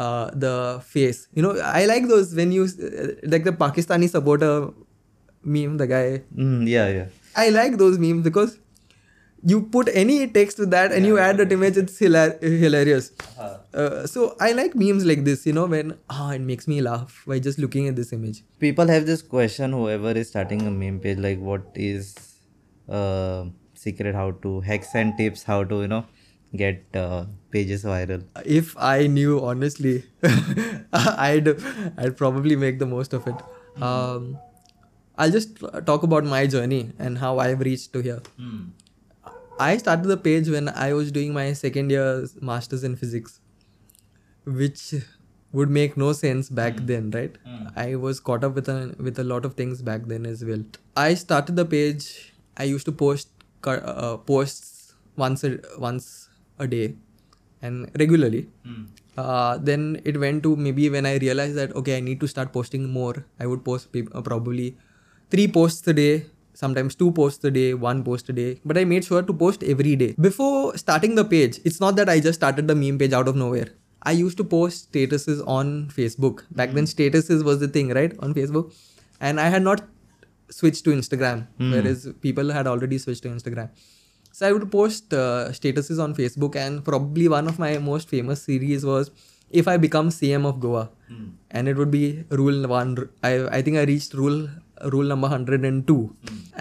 [0.03, 1.27] uh, the face.
[1.33, 4.53] You know, I like those when you uh, like the Pakistani supporter
[5.43, 6.05] meme, the guy
[6.35, 7.07] Mm, yeah, yeah.
[7.35, 8.59] I like those memes because
[9.51, 13.11] you put any text to that and you add that image, it's hilar- hilarious.
[13.73, 17.23] Uh, so I like memes like this, you know, when ah, it makes me laugh
[17.27, 18.43] by just looking at this image.
[18.59, 22.15] People have this question, whoever is starting a meme page, like what is
[22.89, 26.05] uh, secret how to hacks and tips how to, you know,
[26.55, 28.23] get uh, pages viral.
[28.45, 30.03] If I knew, honestly,
[30.93, 31.49] I'd
[31.97, 33.35] I'd probably make the most of it.
[33.81, 34.37] Um,
[35.17, 38.21] I'll just talk about my journey and how I've reached to here.
[39.59, 43.39] I started the page when I was doing my second year masters in physics,
[44.45, 44.93] which
[45.53, 47.37] would make no sense back then, right?
[47.75, 50.63] I was caught up with a with a lot of things back then as well.
[50.97, 52.33] I started the page.
[52.57, 53.29] I used to post
[53.65, 56.24] uh, posts once a once
[56.59, 56.95] a day,
[57.61, 58.47] and regularly.
[59.17, 62.51] Uh, then it went to maybe when I realized that okay, I need to start
[62.51, 63.25] posting more.
[63.39, 64.77] I would post uh, probably
[65.29, 68.59] three posts a day, sometimes two posts a day, one post a day.
[68.65, 70.15] But I made sure to post every day.
[70.19, 73.35] Before starting the page, it's not that I just started the meme page out of
[73.35, 73.69] nowhere.
[74.03, 76.43] I used to post statuses on Facebook.
[76.51, 78.13] Back then, statuses was the thing, right?
[78.19, 78.73] On Facebook.
[79.19, 79.81] And I had not
[80.49, 83.69] switched to Instagram, whereas people had already switched to Instagram.
[84.35, 88.41] So I would post uh, statuses on Facebook, and probably one of my most famous
[88.41, 89.09] series was
[89.49, 90.89] if I become CM of Goa,
[91.51, 92.03] and it would be
[92.41, 92.89] rule one.
[93.29, 94.41] I I think I reached rule
[94.95, 95.99] rule number hundred and two,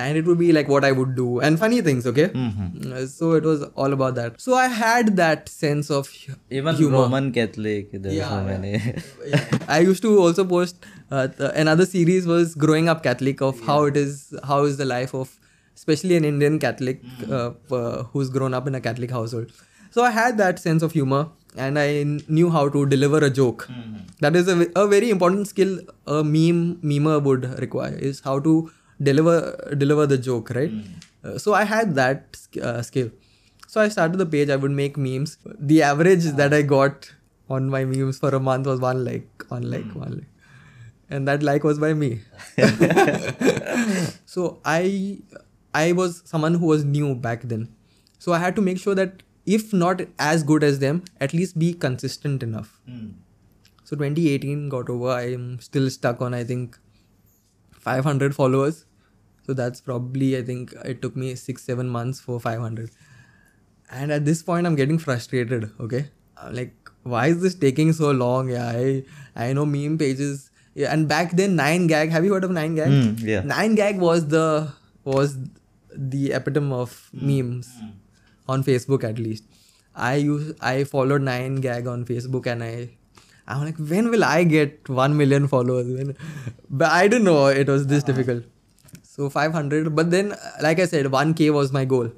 [0.04, 2.06] and it would be like what I would do and funny things.
[2.12, 4.40] Okay, Uh, so it was all about that.
[4.48, 7.02] So I had that sense of hu- Even humor.
[7.02, 8.74] Roman Catholic, there are so many.
[9.78, 13.80] I used to also post uh, the, another series was growing up Catholic of how
[13.92, 14.20] it is
[14.52, 15.40] how is the life of
[15.74, 19.52] especially an Indian Catholic uh, uh, who's grown up in a Catholic household.
[19.90, 23.68] So I had that sense of humor and I knew how to deliver a joke.
[24.20, 28.70] That is a, a very important skill a meme memer would require is how to
[29.02, 30.72] deliver deliver the joke, right?
[31.24, 33.10] Uh, so I had that uh, skill.
[33.68, 34.50] So I started the page.
[34.50, 35.38] I would make memes.
[35.58, 37.12] The average that I got
[37.48, 40.28] on my memes for a month was one like, one like, one like,
[41.10, 42.20] and that like was by me.
[44.26, 45.18] so I,
[45.74, 47.68] I was someone who was new back then.
[48.18, 51.58] So I had to make sure that if not as good as them, at least
[51.58, 52.80] be consistent enough.
[53.84, 55.10] So 2018 got over.
[55.10, 56.78] I'm still stuck on I think
[57.72, 58.86] 500 followers.
[59.46, 62.90] So that's probably I think it took me six seven months for 500.
[63.90, 65.70] And at this point, I'm getting frustrated.
[65.78, 66.08] Okay,
[66.42, 68.48] I'm like, why is this taking so long?
[68.48, 69.04] Yeah, I
[69.36, 70.50] I know meme pages.
[70.74, 72.10] Yeah, and back then, Nine Gag.
[72.10, 72.88] Have you heard of Nine Gag?
[72.88, 73.42] Mm, yeah.
[73.42, 74.72] Nine Gag was the
[75.04, 75.36] was
[75.96, 77.26] the epitome of hmm.
[77.26, 77.90] memes hmm.
[78.48, 79.44] on Facebook at least.
[79.94, 82.90] I use I followed Nine Gag on Facebook and I
[83.46, 85.86] I'm like when will I get one million followers?
[85.86, 86.16] When
[86.70, 88.12] but I didn't know it was this uh-huh.
[88.12, 88.44] difficult.
[89.02, 92.10] So 500, but then like I said, 1k was my goal.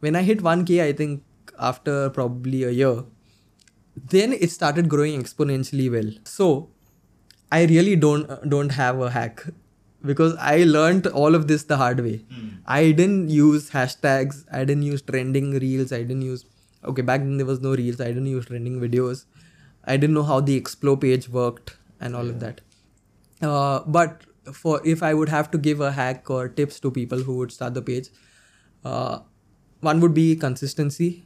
[0.00, 1.22] When I hit 1k, I think
[1.58, 3.04] after probably a year,
[3.96, 6.10] then it started growing exponentially well.
[6.24, 6.70] So
[7.50, 9.44] I really don't don't have a hack
[10.04, 12.24] because I learned all of this the hard way.
[12.66, 14.44] I didn't use hashtags.
[14.52, 15.92] I didn't use trending reels.
[15.92, 16.44] I didn't use
[16.84, 18.00] okay back then there was no reels.
[18.00, 19.24] I didn't use trending videos.
[19.84, 22.60] I didn't know how the explore page worked and all of that.
[23.40, 27.18] Uh, but for if I would have to give a hack or tips to people
[27.18, 28.08] who would start the page,
[28.84, 29.20] uh,
[29.80, 31.24] one would be consistency.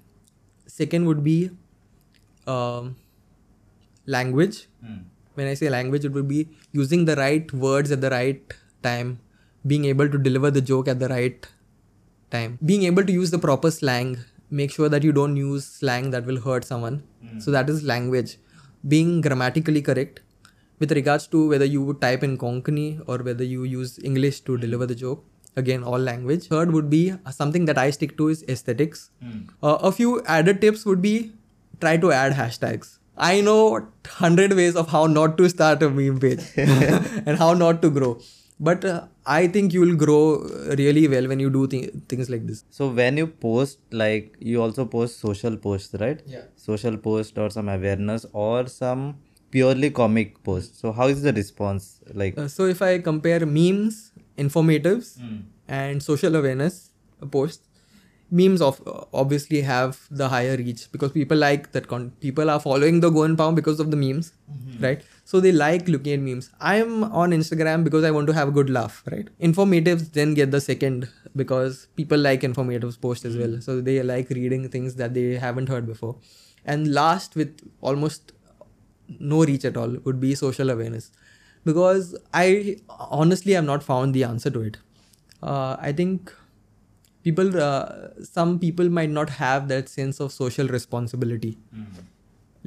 [0.66, 1.50] Second would be
[2.46, 2.96] um,
[4.06, 4.68] language.
[5.34, 8.54] When I say language, it would be using the right words at the right
[8.88, 9.18] time,
[9.72, 11.46] being able to deliver the joke at the right
[12.30, 14.16] time, being able to use the proper slang.
[14.58, 16.98] Make sure that you don't use slang that will hurt someone.
[17.44, 18.36] So that is language.
[18.94, 20.20] Being grammatically correct
[20.78, 24.56] with regards to whether you would type in Konkani or whether you use English to
[24.66, 25.24] deliver the joke.
[25.60, 26.46] Again, all language.
[26.48, 29.10] Third would be uh, something that I stick to is aesthetics.
[29.62, 31.32] Uh, a few added tips would be
[31.80, 32.98] try to add hashtags.
[33.16, 37.80] I know hundred ways of how not to start a meme page and how not
[37.86, 38.10] to grow,
[38.58, 40.38] but uh, I think you will grow
[40.78, 42.64] really well when you do thi- things like this.
[42.70, 46.20] So when you post, like you also post social posts, right?
[46.26, 46.42] Yeah.
[46.56, 49.18] Social post or some awareness or some
[49.50, 52.00] purely comic post So how is the response?
[52.12, 55.20] Like, Uh, so if I compare memes, informatives,
[55.68, 56.90] and social awareness
[57.30, 57.66] posts,
[58.30, 58.80] memes of
[59.12, 61.88] obviously have the higher reach because people like that.
[61.88, 64.32] Con- people are following the Goan Pao because of the memes,
[64.80, 65.02] right?
[65.24, 66.50] So they like looking at memes.
[66.60, 69.28] I'm on Instagram because I want to have a good laugh, right?
[69.40, 73.60] Informatives then get the second because people like informatives post as well.
[73.60, 76.16] So they like reading things that they haven't heard before.
[76.64, 78.32] And last, with almost
[79.18, 81.10] no reach at all would be social awareness
[81.64, 84.78] because i honestly have not found the answer to it
[85.42, 86.32] uh, i think
[87.26, 87.86] people uh,
[88.32, 91.56] some people might not have that sense of social responsibility.
[91.74, 92.04] Mm-hmm.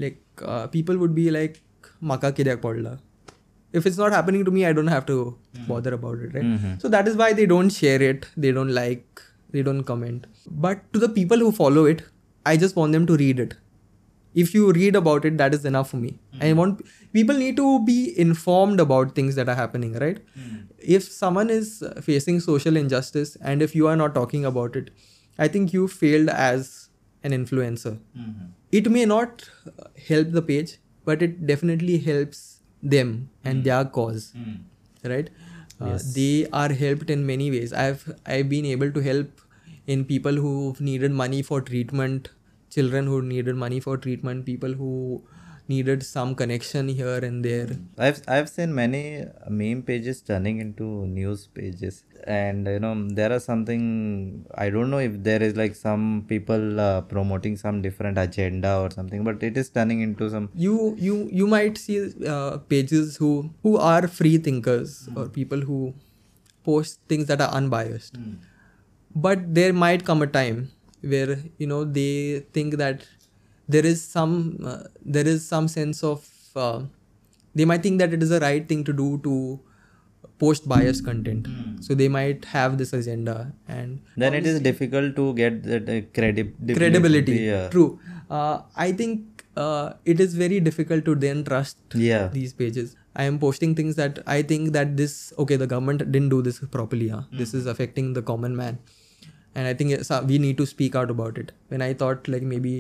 [0.06, 0.20] Like
[0.54, 1.62] uh, people would be like
[2.12, 2.98] maka kidyak podla
[3.72, 5.66] if it's not happening to me i don't have to mm-hmm.
[5.72, 6.44] bother about it right?
[6.44, 6.80] Mm-hmm.
[6.80, 10.28] So that is why they don't share it they don't like they don't comment.
[10.46, 12.04] But to the people who follow it
[12.46, 13.56] i just want them to read it.
[14.34, 16.20] If you read about it that is enough for me.
[16.40, 16.82] I want
[17.14, 20.20] people need to be informed about things that are happening right
[20.98, 24.90] if someone is uh, facing social injustice and if you are not talking about it
[25.40, 26.90] i think you failed as
[27.24, 28.00] an influencer.
[28.72, 34.34] It may not uh, help the page but it definitely helps them and their cause
[35.04, 35.30] right?
[35.82, 37.74] Uh, they are helped in many ways.
[37.74, 39.42] I've i've been able to help
[39.88, 42.30] in people who've needed money for treatment
[42.78, 44.92] children who needed money for treatment people who
[45.70, 47.70] needed some connection here and there.
[47.98, 53.40] I've I've seen many meme pages turning into news pages, and you know there are
[53.40, 58.78] something I don't know if there is like some people uh, promoting some different agenda
[58.80, 60.50] or something, but it is turning into some.
[60.56, 62.00] You you you might see
[62.36, 63.32] uh, pages who
[63.64, 65.94] who are free thinkers or people who
[66.64, 68.18] post things that are unbiased,
[69.16, 70.70] but there might come a time
[71.02, 73.08] where you know they think that
[73.76, 74.36] there is some
[74.72, 74.84] uh,
[75.16, 76.80] there is some sense of uh,
[77.56, 79.60] they might think that it is the right thing to do to
[80.44, 81.48] post biased content.
[81.86, 86.02] So they might have this agenda and Then it is difficult to get that uh,
[86.14, 87.38] credi- credibility.
[87.52, 87.68] Yeah.
[87.70, 88.00] true.
[88.30, 92.28] Uh, i think uh, it is very difficult to then trust Yeah.
[92.40, 92.96] these pages.
[93.16, 96.60] I am posting things that i think that this okay the government didn't do this
[96.76, 97.24] properly huh?
[97.42, 98.78] this is affecting the common man.
[99.56, 101.52] And i think uh, we need to speak out about it.
[101.70, 102.76] When i thought like maybe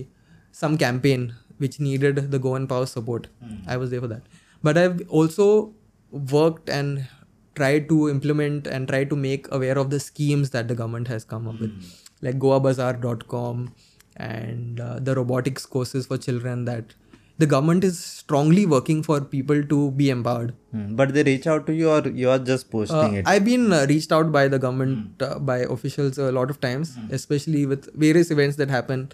[0.51, 3.27] some campaign which needed the Goan Pao support.
[3.67, 4.21] I was there for that.
[4.61, 5.73] But i've also
[6.11, 7.07] worked and
[7.55, 11.23] tried to implement and try to make aware of the schemes that the government has
[11.23, 11.73] come up with.
[12.21, 13.73] Like goabazaar.com
[14.17, 16.95] and uh, the robotics courses for children that
[17.37, 20.53] the government is strongly working for people to be empowered.
[20.71, 20.95] Hmm.
[20.95, 23.27] But they reach out to you, or you are just posting uh, it.
[23.27, 26.97] I've been uh, reached out by the government uh, by officials a lot of times,
[27.11, 29.09] especially with various events that happen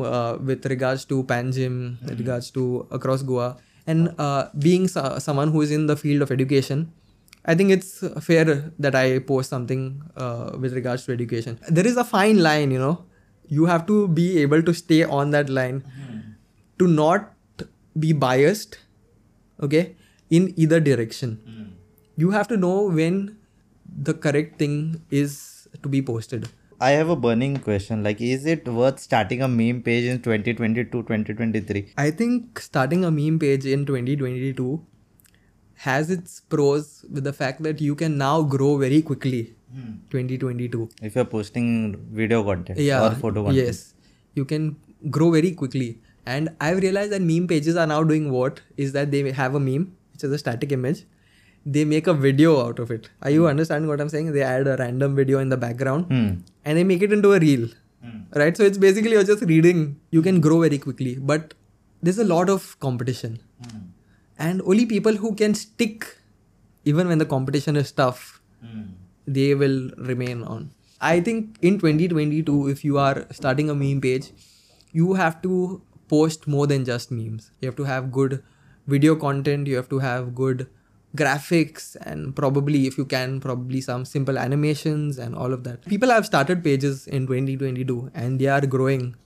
[0.00, 5.50] uh, with regards to Panjim, with regards to across Goa, and uh, being so- someone
[5.50, 6.92] who is in the field of education.
[7.44, 11.60] I think it's fair that I post something uh, with regards to education.
[11.68, 13.04] There is a fine line, you know.
[13.46, 15.84] You have to be able to stay on that line
[16.80, 17.32] to not
[17.98, 18.78] be biased,
[19.62, 19.94] okay,
[20.28, 21.38] in either direction
[22.16, 23.36] you have to know when
[24.08, 28.02] the correct thing is to be posted I have a burning question.
[28.02, 31.92] Like, is it worth starting a meme page in 2022, 2023?
[31.96, 34.84] i think starting a meme page in 2022
[35.86, 39.94] has its pros with the fact that you can now grow very quickly hmm.
[40.10, 43.64] 2022 If you're posting video content yeah or photo content.
[43.64, 43.94] yes
[44.34, 44.76] you can
[45.10, 49.10] grow very quickly and i've realized that meme pages are now doing what is that
[49.10, 51.04] they have a meme which is a static image
[51.66, 53.10] they make a video out of it.
[53.22, 53.48] Are you hmm.
[53.48, 54.32] understanding what i'm saying?
[54.32, 56.28] They add a random video in the background Hmm.
[56.64, 57.68] and they make it into a reel.
[58.02, 58.20] Hmm.
[58.34, 58.56] Right?
[58.56, 59.98] So it's basically you're just reading.
[60.10, 61.16] You can grow very quickly.
[61.32, 61.54] But
[62.02, 63.40] there's a lot of competition.
[63.64, 63.84] Hmm.
[64.38, 66.06] And only people who can stick
[66.84, 68.40] even when the competition is tough
[69.26, 70.70] they will remain on.
[71.00, 74.30] I think in 2022 if you are starting a meme page
[74.92, 77.50] you have to post more than just memes.
[77.60, 78.42] You have to have good
[78.86, 79.66] video content.
[79.66, 80.68] You have to have good
[81.16, 85.84] graphics and probably if you can probably some simple animations and all of that.
[85.86, 89.16] People have started pages in 2022 and they are growing.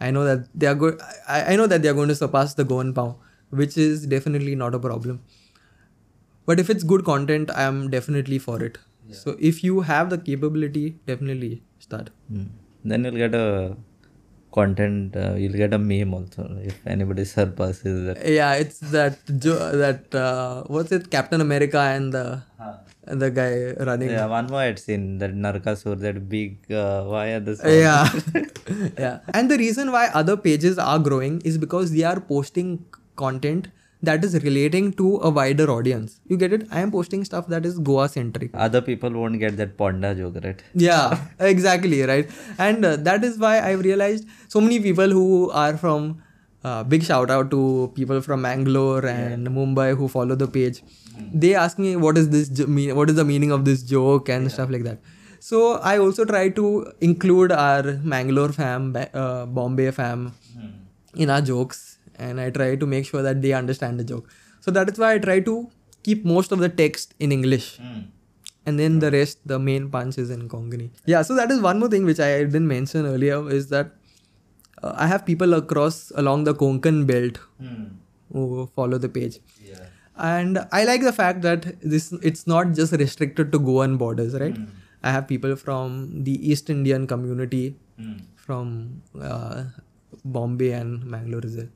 [0.00, 2.54] I know that they are good I, I know that they are going to surpass
[2.54, 3.16] the Goan Pao
[3.50, 5.20] which is definitely not a problem.
[6.46, 8.78] But if it's good content i am definitely for it.
[9.10, 12.10] So if you have the capability definitely start.
[12.28, 12.44] Hmm.
[12.84, 13.76] Then you'll get a
[14.52, 18.18] content, uh, you'll get a meme also if anybody surpasses that.
[18.38, 22.26] yeah it's that jo- that uh, what's it captain america and the
[23.04, 24.10] and the guy running.
[24.10, 28.08] Yeah, one more I'd seen that Narkasur, that big, uh, why are the yeah.
[28.98, 29.20] Yeah.
[29.34, 32.84] And the reason why other pages are growing is because they are posting
[33.16, 33.68] content
[34.02, 36.20] that is relating to a wider audience.
[36.26, 36.66] You get it?
[36.70, 40.38] I am posting stuff that is goa centric Other people won't get that Ponda joke,
[40.44, 40.62] right?
[40.74, 41.18] yeah
[41.52, 42.28] exactly right?
[42.58, 46.22] And uh, that is why i've realized so many people who are from
[46.64, 50.82] uh, big shout out to people from Mangalore and Mumbai who follow the page.
[51.32, 54.28] They ask me what is this jo- mean, what is the meaning of this joke?
[54.28, 54.98] and stuff like that.
[55.40, 60.34] So I also try to include our Mangalore fam, uh, Bombay fam
[61.16, 61.91] in our jokes,
[62.24, 64.26] and I try to make sure that they understand the joke.
[64.66, 65.54] So that is why I try to
[66.08, 67.68] keep most of the text in English.
[68.66, 71.78] And then the rest the main punch is in Konkani yeah so that is one
[71.80, 73.88] more thing which i didn't mention earlier is that
[74.82, 77.40] uh, i have people across along the konkan belt
[78.32, 78.44] who
[78.76, 79.36] follow the page.
[80.28, 84.56] And i like the fact that this it's not just restricted to goan borders right?
[85.02, 85.94] I have people from
[86.28, 87.64] the east indian community
[88.46, 88.68] from
[89.30, 89.64] uh,
[90.36, 91.70] bombay and mangalore as well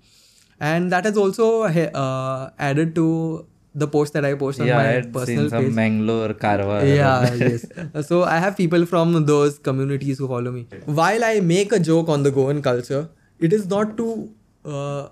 [0.60, 4.82] and that has also uh, added to the post that i post on Yeah, I
[4.82, 5.72] my had personal page.
[5.74, 6.80] Mangalore, Karwar.
[6.96, 7.66] yeah yes.
[8.08, 10.66] So i have people from those communities who follow me.
[10.86, 14.30] While i make a joke on the goan culture it is not to
[14.64, 15.08] uh,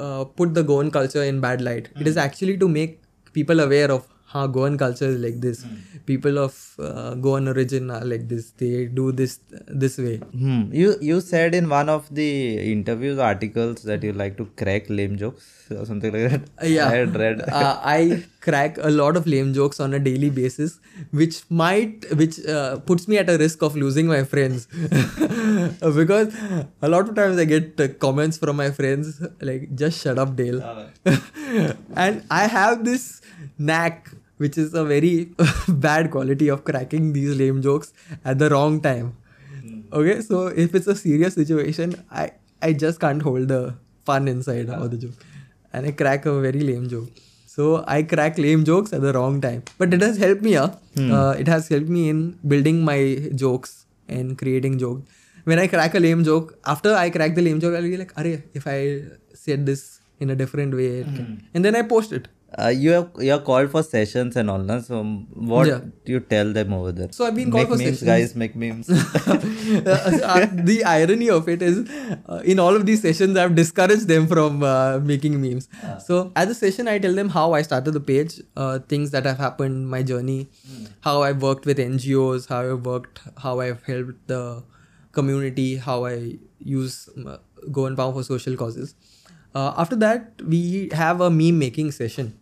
[0.00, 1.88] uh, put the goan culture in bad light.
[2.00, 3.00] It is actually to make
[3.32, 5.64] people aware of how Goan culture is like this.
[6.06, 8.50] People of uh, Goan origin are like this.
[8.50, 10.16] They do this this way.
[10.16, 10.72] Hmm.
[10.72, 12.30] You you said in one of the
[12.72, 16.42] interviews articles that you like to crack lame jokes or something like that.
[16.62, 16.88] Uh, yeah.
[16.88, 17.40] I had read.
[17.48, 20.78] uh, I crack a lot of lame jokes on a daily basis,
[21.10, 24.66] which might, which uh, puts me at a risk of losing my friends,
[26.00, 26.34] because
[26.82, 30.36] a lot of times I get uh, comments from my friends like, "Just shut up,
[30.36, 30.62] Dale,"
[31.96, 33.20] and I have this
[33.58, 35.30] knack, which is a very
[35.68, 37.92] bad quality of cracking these lame jokes
[38.24, 39.16] at the wrong time.
[39.92, 42.30] Okay, so if it's a serious situation, I
[42.62, 43.62] I just can't hold the
[44.04, 45.24] fun inside of the joke,
[45.72, 47.08] and I crack a very lame joke.
[47.46, 50.56] So I crack lame jokes at the wrong time, but it has helped me.
[50.56, 50.68] Uh,
[51.20, 52.20] uh, it has helped me in
[52.54, 52.98] building my
[53.44, 55.24] jokes and creating jokes.
[55.44, 58.14] When I crack a lame joke, after I crack the lame joke, I'll be like,
[58.22, 58.78] "Arey, if I
[59.44, 61.08] said this in a different way," it
[61.54, 62.28] and then I post it.
[62.56, 64.84] Uh, you have you are called for sessions and all that.
[64.84, 65.02] So
[65.52, 65.80] what Yeah.
[66.06, 67.08] do you tell them over there?
[67.12, 68.06] So I've been called make for memes, sessions.
[68.10, 68.34] guys.
[68.42, 68.88] Make memes.
[70.28, 71.78] Uh, the irony of it is,
[72.26, 75.68] uh, in all of these sessions, I've discouraged them from uh, making memes.
[76.06, 79.26] So at the session, I tell them how I started the page, uh, things that
[79.26, 80.48] have happened, my journey,
[81.00, 84.62] how I've worked with NGOs, how I've worked, how I've helped the
[85.12, 87.36] community, how I use uh,
[87.70, 88.94] Goan Pao for social causes.
[89.54, 92.38] Uh, after that, we have a meme making session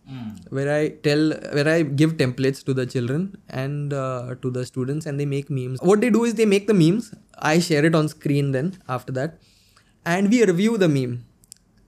[0.49, 5.05] where I tell, where I give templates to the children and uh, to the students,
[5.05, 5.79] and they make memes.
[5.81, 7.13] What they do is they make the memes.
[7.39, 9.39] I share it on screen then after that,
[10.05, 11.25] and we review the meme.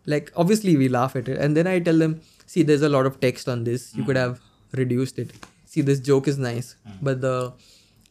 [0.05, 3.05] Like obviously we laugh at it, and then I tell them, see, there's a lot
[3.05, 3.93] of text on this.
[3.95, 4.39] You could have
[4.71, 5.31] reduced it.
[5.65, 7.53] See, this joke is nice, but the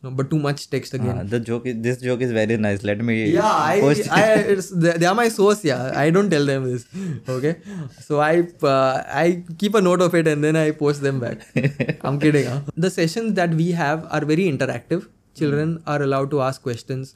[0.03, 1.19] but too much text again.
[1.19, 2.83] Uh, the joke is this joke is very nice.
[2.85, 3.81] Let me Yeah, I.
[4.11, 4.23] I
[4.55, 5.65] it's, they they are my source.
[5.65, 6.87] Yeah, I don't tell them this.
[7.29, 7.57] Okay,
[8.01, 11.43] so I uh, I keep a note of it and then I post them back.
[12.05, 12.47] I'm kidding.
[12.47, 12.61] Huh?
[12.77, 15.09] The sessions that we have are very interactive.
[15.35, 17.15] Children are allowed to ask questions.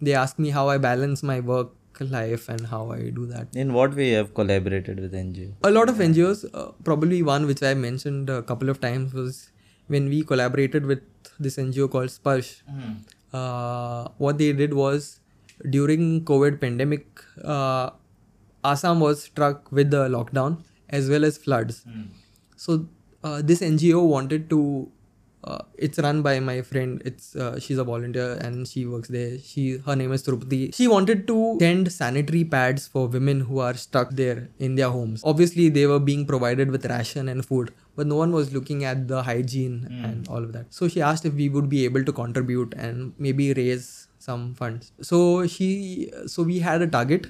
[0.00, 3.48] They ask me how I balance my work life and how I do that.
[3.54, 5.52] In what way you have collaborated with NGO?
[5.62, 9.50] A lot of NGOs, uh, probably one which I mentioned a couple of times was
[9.88, 11.00] when we collaborated with
[11.38, 12.62] this NGO called Sparsh.
[13.32, 15.20] Uh, what they did was
[15.70, 17.06] during COVID pandemic,
[17.44, 17.90] uh,
[18.64, 20.58] Assam was struck with the lockdown
[20.88, 21.84] as well as floods.
[22.56, 22.86] So
[23.22, 24.90] uh, this NGO wanted to.
[25.46, 27.02] Uh, it's run by my friend.
[27.04, 29.38] It's uh, she's a volunteer and she works there.
[29.38, 30.74] She her name is Trupati.
[30.74, 35.20] She wanted to send sanitary pads for women who are stuck there in their homes.
[35.22, 39.06] Obviously, they were being provided with ration and food, but no one was looking at
[39.08, 40.72] the hygiene and all of that.
[40.74, 44.92] So she asked if we would be able to contribute and maybe raise some funds.
[45.02, 47.26] So she so we had a target.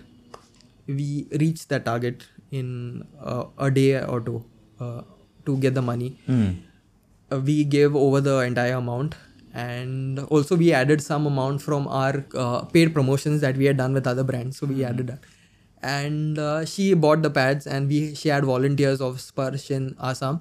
[0.87, 4.45] We reached that target in uh, a day or two
[4.81, 5.03] uh,
[5.47, 6.51] to get the money Hmm.
[7.33, 9.15] uh, we gave over the entire amount
[9.53, 13.93] and also we added some amount from our uh, paid promotions that we had done
[13.95, 15.21] with other brands so we added that
[15.83, 20.41] and uh, she bought the pads and we she had volunteers of Sparsh in Assam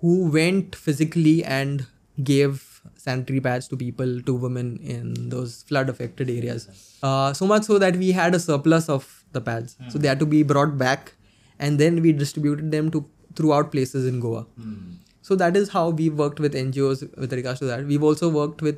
[0.00, 1.86] who went physically and
[2.22, 6.68] gave sanitary pads to people to women in those flood affected areas
[7.02, 10.18] uh, so much so that we had a surplus of the pads so they had
[10.18, 11.12] to be brought back
[11.58, 14.46] and then we distributed them to throughout places in Goa
[15.26, 17.84] so that is how we've worked with NGOs with regards to that.
[17.84, 18.76] We've also worked with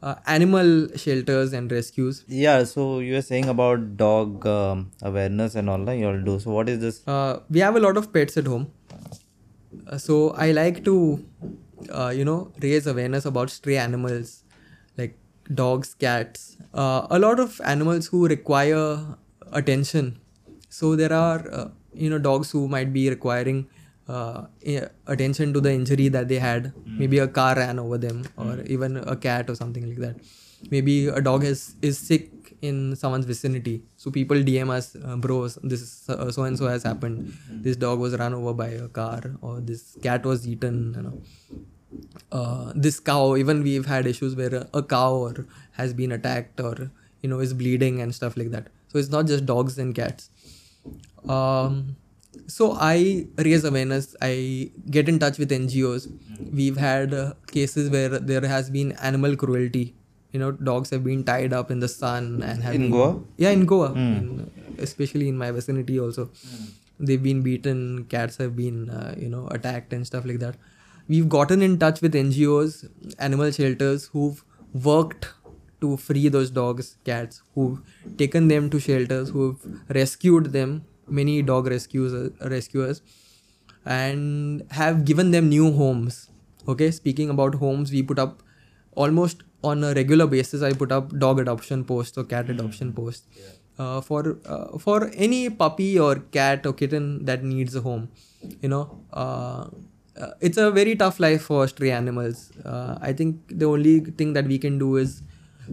[0.00, 2.24] uh, animal shelters and rescues.
[2.28, 6.38] Yeah, so you were saying about dog um, awareness and all that you all do.
[6.38, 7.02] So what is this?
[7.08, 8.70] Uh, we have a lot of pets at home.
[9.98, 11.24] So I like to,
[11.90, 14.44] uh, you know, raise awareness about stray animals
[14.96, 15.16] like
[15.54, 16.56] dogs, cats.
[16.74, 18.98] Uh, a lot of animals who require
[19.52, 20.20] attention.
[20.68, 23.68] So there are, uh, you know, dogs who might be requiring
[24.08, 24.42] uh,
[25.06, 26.72] attention to the injury that they had.
[26.86, 30.16] Maybe a car ran over them, or even a cat or something like that.
[30.70, 32.30] Maybe a dog is is sick
[32.62, 33.82] in someone's vicinity.
[33.96, 37.32] So people DM us, uh, bros, this so and so has happened.
[37.50, 40.94] This dog was run over by a car, or this cat was eaten.
[40.96, 41.22] You know,
[42.32, 43.36] uh, this cow.
[43.36, 46.90] Even we've had issues where a, a cow or has been attacked or
[47.22, 48.68] you know is bleeding and stuff like that.
[48.88, 50.30] So it's not just dogs and cats.
[51.28, 51.96] Um,
[52.46, 54.16] so I raise awareness.
[54.22, 56.10] I get in touch with NGOs.
[56.52, 59.94] We've had uh, cases where there has been animal cruelty.
[60.32, 63.20] You know, dogs have been tied up in the sun and have In been- Goa?
[63.36, 66.30] Yeah, in Goa, in, especially in my vicinity also.
[67.00, 68.04] They've been beaten.
[68.08, 70.56] Cats have been, uh, you know, attacked and stuff like that.
[71.08, 72.84] We've gotten in touch with NGOs,
[73.18, 74.44] animal shelters who've
[74.88, 75.28] worked
[75.80, 77.78] to free those dogs, cats, who've
[78.18, 79.56] taken them to shelters, who've
[80.00, 83.00] rescued them, many dog rescues, rescuers,
[83.86, 86.28] and have given them new homes,
[86.68, 88.42] Okay, speaking about homes, we put up
[88.94, 90.62] almost on a regular basis.
[90.62, 93.26] I put up dog adoption posts or cat adoption posts
[93.78, 98.08] uh, for uh, for any puppy or cat or kitten that needs a home.
[98.62, 99.66] You know, uh,
[100.20, 102.50] uh, it's a very tough life for stray animals.
[102.64, 105.22] Uh, I think the only thing that we can do is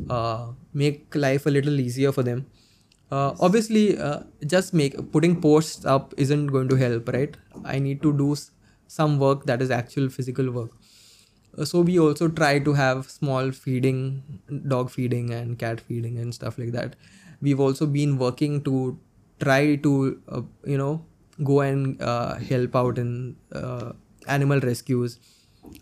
[0.10, 2.46] uh, make life a little easier for them.
[3.12, 7.38] Uh, obviously, uh, just make putting posts up isn't going to help, right?
[7.64, 8.36] I need to do
[8.88, 10.72] some work that is actual physical work.
[11.64, 16.58] So we also try to have small feeding, dog feeding and cat feeding and stuff
[16.58, 16.96] like that.
[17.42, 19.00] We've also been working to
[19.40, 21.06] try to, uh, you know,
[21.44, 23.94] go and uh, help out in uh,
[24.28, 25.20] animal rescues.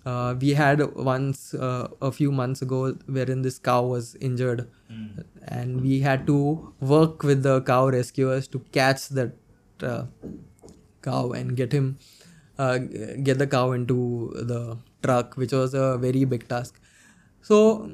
[0.06, 4.70] Uh, we had once uh, a few months ago wherein this cow was injured,
[5.48, 9.34] and we had to work with the cow rescuers to catch that
[9.82, 10.06] uh,
[11.02, 11.98] cow and get him
[12.58, 12.78] uh,
[13.24, 16.80] get the cow into the truck which was a very big task.
[17.42, 17.92] So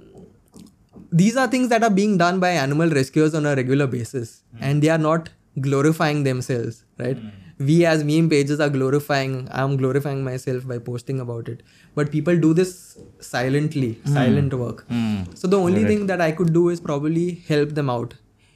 [1.12, 4.64] these are things that are being done by animal rescuers on a regular basis hmm.
[4.64, 5.30] and they are not
[5.60, 7.18] glorifying themselves right?
[7.18, 7.30] Hmm.
[7.60, 11.62] We as meme pages are glorifying i'm glorifying myself by posting about it.
[11.94, 14.14] But people do this silently hmm.
[14.14, 14.86] silent work.
[15.34, 18.14] So the only thing that i could do is probably help them out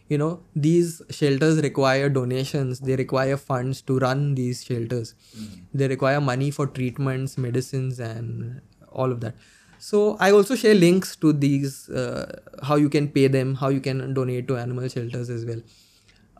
[0.09, 2.79] you know these shelters require donations.
[2.79, 5.15] They require funds to run these shelters.
[5.73, 9.35] They require money for treatments medicines and all of that.
[9.79, 13.81] So i also share links to these uh, how you can pay them how you
[13.81, 15.61] can donate to animal shelters as well.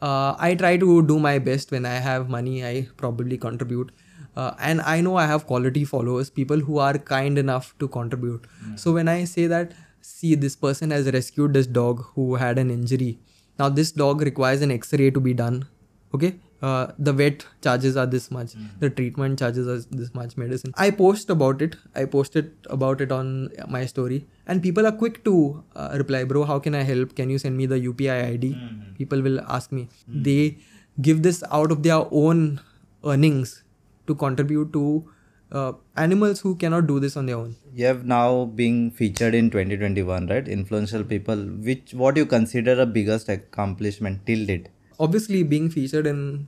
[0.01, 1.72] Uh, i try to do my best.
[1.72, 3.91] When i have money i probably contribute.
[4.36, 8.47] Uh, and i know i have quality followers people who are kind enough to contribute.
[8.76, 12.72] So when i say that see this person has rescued this dog who had an
[12.72, 13.20] injury
[13.60, 15.66] now this dog requires an x-ray to be done
[16.14, 16.36] okay?
[16.62, 18.54] Uh, the vet charges are this much.
[18.80, 20.74] The treatment charges are this much medicine.
[20.78, 21.76] I post about it.
[21.93, 24.26] I posted about it on my story.
[24.47, 27.16] And people are quick to uh, reply bro how can i help?
[27.16, 28.56] Can you send me the upi id
[28.97, 29.89] people will ask me.
[30.08, 30.58] They
[31.01, 32.62] give this out of their own
[33.04, 33.64] earnings
[34.08, 35.12] to contribute to
[35.54, 39.49] uh, animals who cannot do this on their own You have now being featured in
[39.51, 40.47] 2021, right?
[40.47, 41.36] Influential people.
[41.70, 44.70] Which what you consider a biggest accomplishment till date?
[44.99, 46.47] obviously being featured in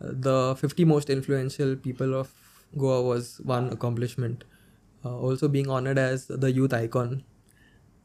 [0.00, 2.30] uh, the 50 most influential people of
[2.78, 4.44] goa was one accomplishment
[5.04, 7.24] uh, also being honored as the youth icon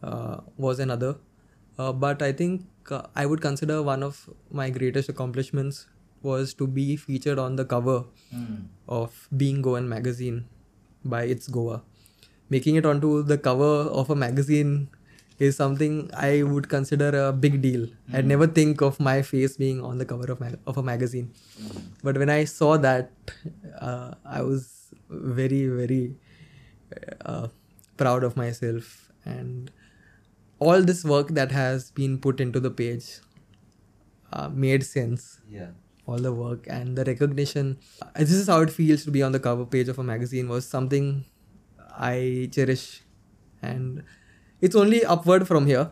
[0.03, 1.15] uh, was another
[1.79, 5.87] uh, but i think uh, i would consider one of my greatest accomplishments
[6.21, 8.03] was to be featured on the cover
[8.87, 10.45] of being goan magazine
[11.03, 11.81] by its goa
[12.49, 14.87] making it onto the cover of a magazine
[15.39, 17.87] is something I would consider a big deal.
[18.11, 21.31] I'd never think of my face being on the cover of, mag- of a magazine.
[22.03, 23.11] But when I saw that,
[23.79, 26.15] uh, I was very, very
[27.23, 27.49] uh,
[27.97, 29.11] proud of myself.
[29.25, 29.69] And
[30.59, 33.19] all this work that has been put into the page
[34.33, 35.67] uh, made sense Yeah.
[36.07, 37.77] All the work and the recognition.
[38.01, 40.47] Uh, This is how it feels to be on the cover page of a magazine
[40.47, 41.25] was something
[41.97, 43.01] I cherish
[43.61, 44.03] and
[44.61, 45.89] it's only upward from here.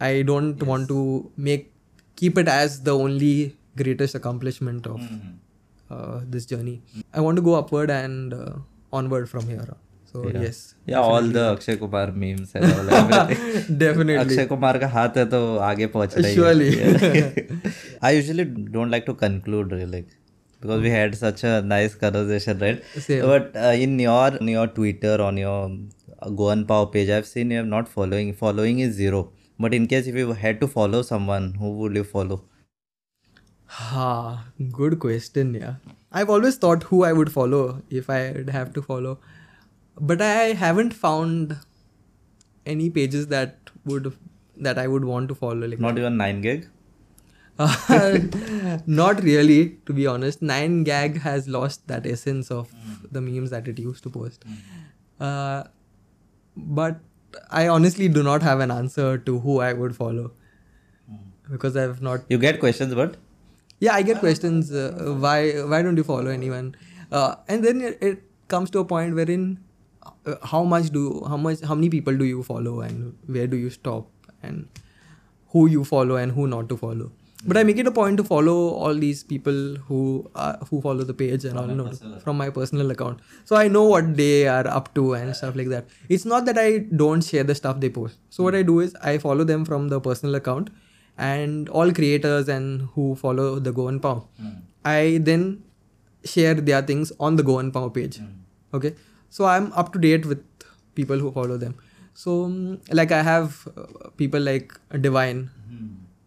[0.00, 1.72] I don't want to make
[2.16, 5.00] keep it as the only greatest accomplishment of
[5.90, 6.82] uh, this journey.
[7.14, 8.52] I want to go upward and uh,
[8.92, 9.66] onward from here.
[10.16, 10.32] On.
[10.36, 10.58] So yes,
[10.92, 13.78] Yeah, all the Akshay Kumar memes and all everything.
[13.84, 14.16] definitely.
[14.24, 15.40] Akshay Kumar का हाथ है तो
[15.70, 17.46] आगे पहुँच रही है Surely.
[18.10, 18.46] I usually
[18.78, 20.02] don't like to conclude really
[20.60, 22.82] because we had such a nice conversation, right?
[23.08, 23.24] Same.
[23.32, 27.50] But uh, in your on your Twitter on your uh, Goan Pao page, I've seen
[27.56, 28.32] you have not following.
[28.44, 29.24] Following is zero.
[29.64, 32.38] But in case if you had to follow someone, who would you follow?
[33.76, 35.54] Ha, good question.
[35.54, 35.74] Yeah,
[36.12, 39.18] I've always thought who I would follow if I'd have to follow,
[40.00, 41.56] but I haven't found
[42.64, 44.16] any pages that would
[44.56, 45.66] that I would want to follow.
[45.66, 46.68] Like, Not even Nine Gag.
[48.86, 50.42] not really, to be honest.
[50.42, 52.70] Nine Gag has lost that essence of
[53.10, 54.44] the memes that it used to post.
[55.18, 55.64] Uh,
[56.56, 57.00] but
[57.50, 60.32] I honestly do not have an answer to who I would follow
[61.50, 63.16] because I've not You get questions, but
[63.78, 66.74] yeah i get questions uh, why why don't you follow anyone
[67.12, 69.58] uh, and then it, it comes to a point wherein
[70.26, 73.56] uh, how much do how much how many people do you follow and where do
[73.56, 74.08] you stop
[74.42, 74.66] and
[75.54, 77.10] who you follow and who not to follow?
[77.50, 78.54] But i make it a point to follow
[78.84, 79.98] all these people who
[80.34, 81.84] uh, who follow the page and all know
[82.24, 83.20] from my personal account.
[83.44, 85.86] So i know what they are up to and stuff like that.
[86.08, 88.18] It's not that i don't share the stuff they post.
[88.30, 90.70] So what i do is i follow them from the personal account
[91.18, 94.28] and all creators and who follow the Goan Pao.
[94.84, 95.62] I then
[96.24, 98.18] share their things on the Goan Pao page.
[98.74, 98.94] Okay,
[99.30, 100.42] so i'm up to date with
[100.94, 101.74] people who follow them.
[102.14, 105.50] So mm, like i have uh, people like divine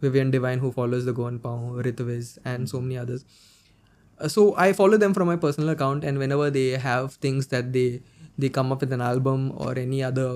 [0.02, 1.56] vivian divine who follows the goan pao
[1.88, 3.26] ritviz and so many others.
[4.20, 7.74] Uh, so i follow them from my personal account and whenever they have things that
[7.74, 8.02] they
[8.38, 10.28] they come up with an album or any other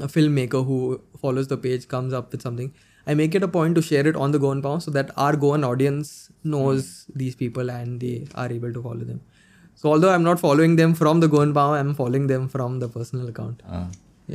[0.00, 2.72] uh, filmmaker who follows the page comes up with something
[3.06, 5.36] i make it a point to share it on the goan pao so that our
[5.36, 9.20] goan audience knows these people and they are able to follow them
[9.84, 12.88] so although i'm not following them from the goan pao i'm following them from the
[12.98, 13.86] personal account Uh,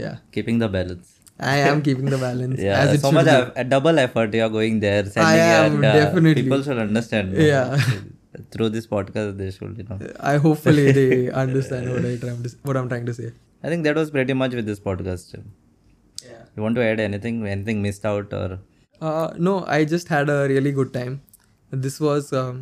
[0.03, 1.07] yeah keeping the balance.
[1.51, 3.35] i am keeping the balance Yeah, as so much be.
[3.61, 5.03] a double effort you are going there.
[5.11, 6.43] Sending am, uh, definitely.
[6.43, 7.27] People should understand.
[7.49, 7.69] Yeah.
[8.53, 9.97] Through this podcast, they should, you know.
[10.31, 11.07] i hopefully they
[11.43, 13.29] understand what i to what i'm trying to say
[13.63, 15.31] I think that was pretty much with this podcast.
[16.27, 17.39] yeah You want to add anything?
[17.55, 18.47] Anything missed out or?
[19.07, 21.15] Uh, no, I just had a really good time.
[21.87, 22.61] This was um,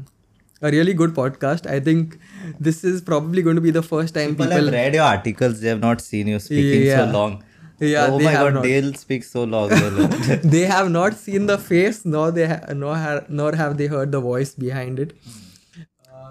[0.62, 1.68] a really good podcast.
[1.70, 2.18] I think
[2.60, 4.64] this is probably going to be the first time People, people.
[4.66, 5.60] have read your articles.
[5.62, 7.06] They have not seen you speaking Yeah.
[7.06, 7.44] so long.
[7.80, 8.64] Yeah, oh they my have god, not.
[8.64, 9.70] Dale speaks so long.
[10.44, 14.12] they have not seen the face, nor they ha- nor ha- nor have they heard
[14.12, 15.14] the voice behind it.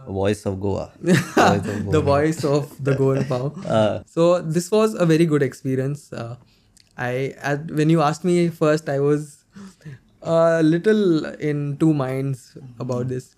[0.08, 0.90] Voice of Goa.
[1.02, 3.52] Voice of the voice of the Goan Pao.
[3.66, 6.12] Uh, So this was a very good experience.
[6.12, 6.36] Uh,
[6.98, 9.44] I at, when you asked me first, I was
[10.22, 13.35] a little in two minds about this,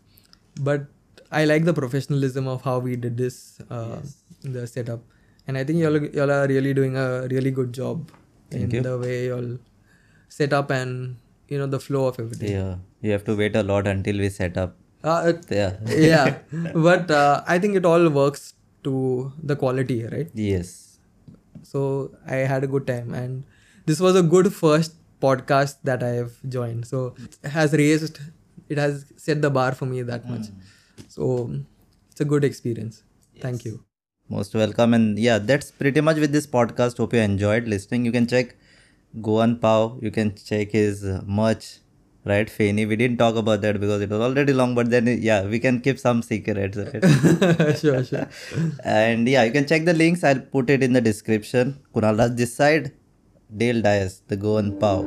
[0.59, 0.87] but
[1.31, 3.99] I like the professionalism of how we did this, uh,
[4.43, 5.01] the setup,
[5.47, 8.11] and I think y'all y'all are really doing a really good job
[8.51, 8.81] in you.
[8.89, 9.59] the way y'all
[10.29, 11.17] set up and
[11.49, 12.53] you know the flow of everything.
[12.53, 14.77] yeah, you have to wait a lot until we set up.
[15.05, 15.77] Uh, it- Yeah.
[15.87, 16.39] yeah,
[16.89, 18.55] but uh, I think it all works
[18.85, 20.29] to the quality, right?
[20.49, 20.75] Yes.
[21.69, 21.81] so
[22.35, 24.93] i had a good time and this was a good first
[25.25, 27.01] podcast that i have joined so
[27.31, 28.21] it has raised
[28.69, 30.47] it has set the bar for me that much
[31.09, 31.51] so
[32.11, 33.03] it's a good experience
[33.41, 33.77] thank you
[34.31, 34.95] Most welcome.
[34.95, 36.99] And yeah, that's pretty much with this podcast.
[36.99, 38.05] Hope you enjoyed listening.
[38.05, 38.57] You can check
[39.23, 39.99] Goan Pao.
[40.03, 41.79] You can check his uh, merch,
[42.25, 42.51] right?
[42.51, 42.85] Fanny.
[42.85, 45.81] We didn't talk about that because it was already long, but then yeah, we can
[45.81, 46.77] keep some secrets.
[46.77, 47.79] Right?
[47.85, 48.29] sure sure
[48.85, 50.23] and yeah, you can check the links.
[50.23, 51.79] I'll put it in the description.
[51.95, 52.93] Kunal this side,
[53.65, 55.01] Dale Dias, the Goan Pao.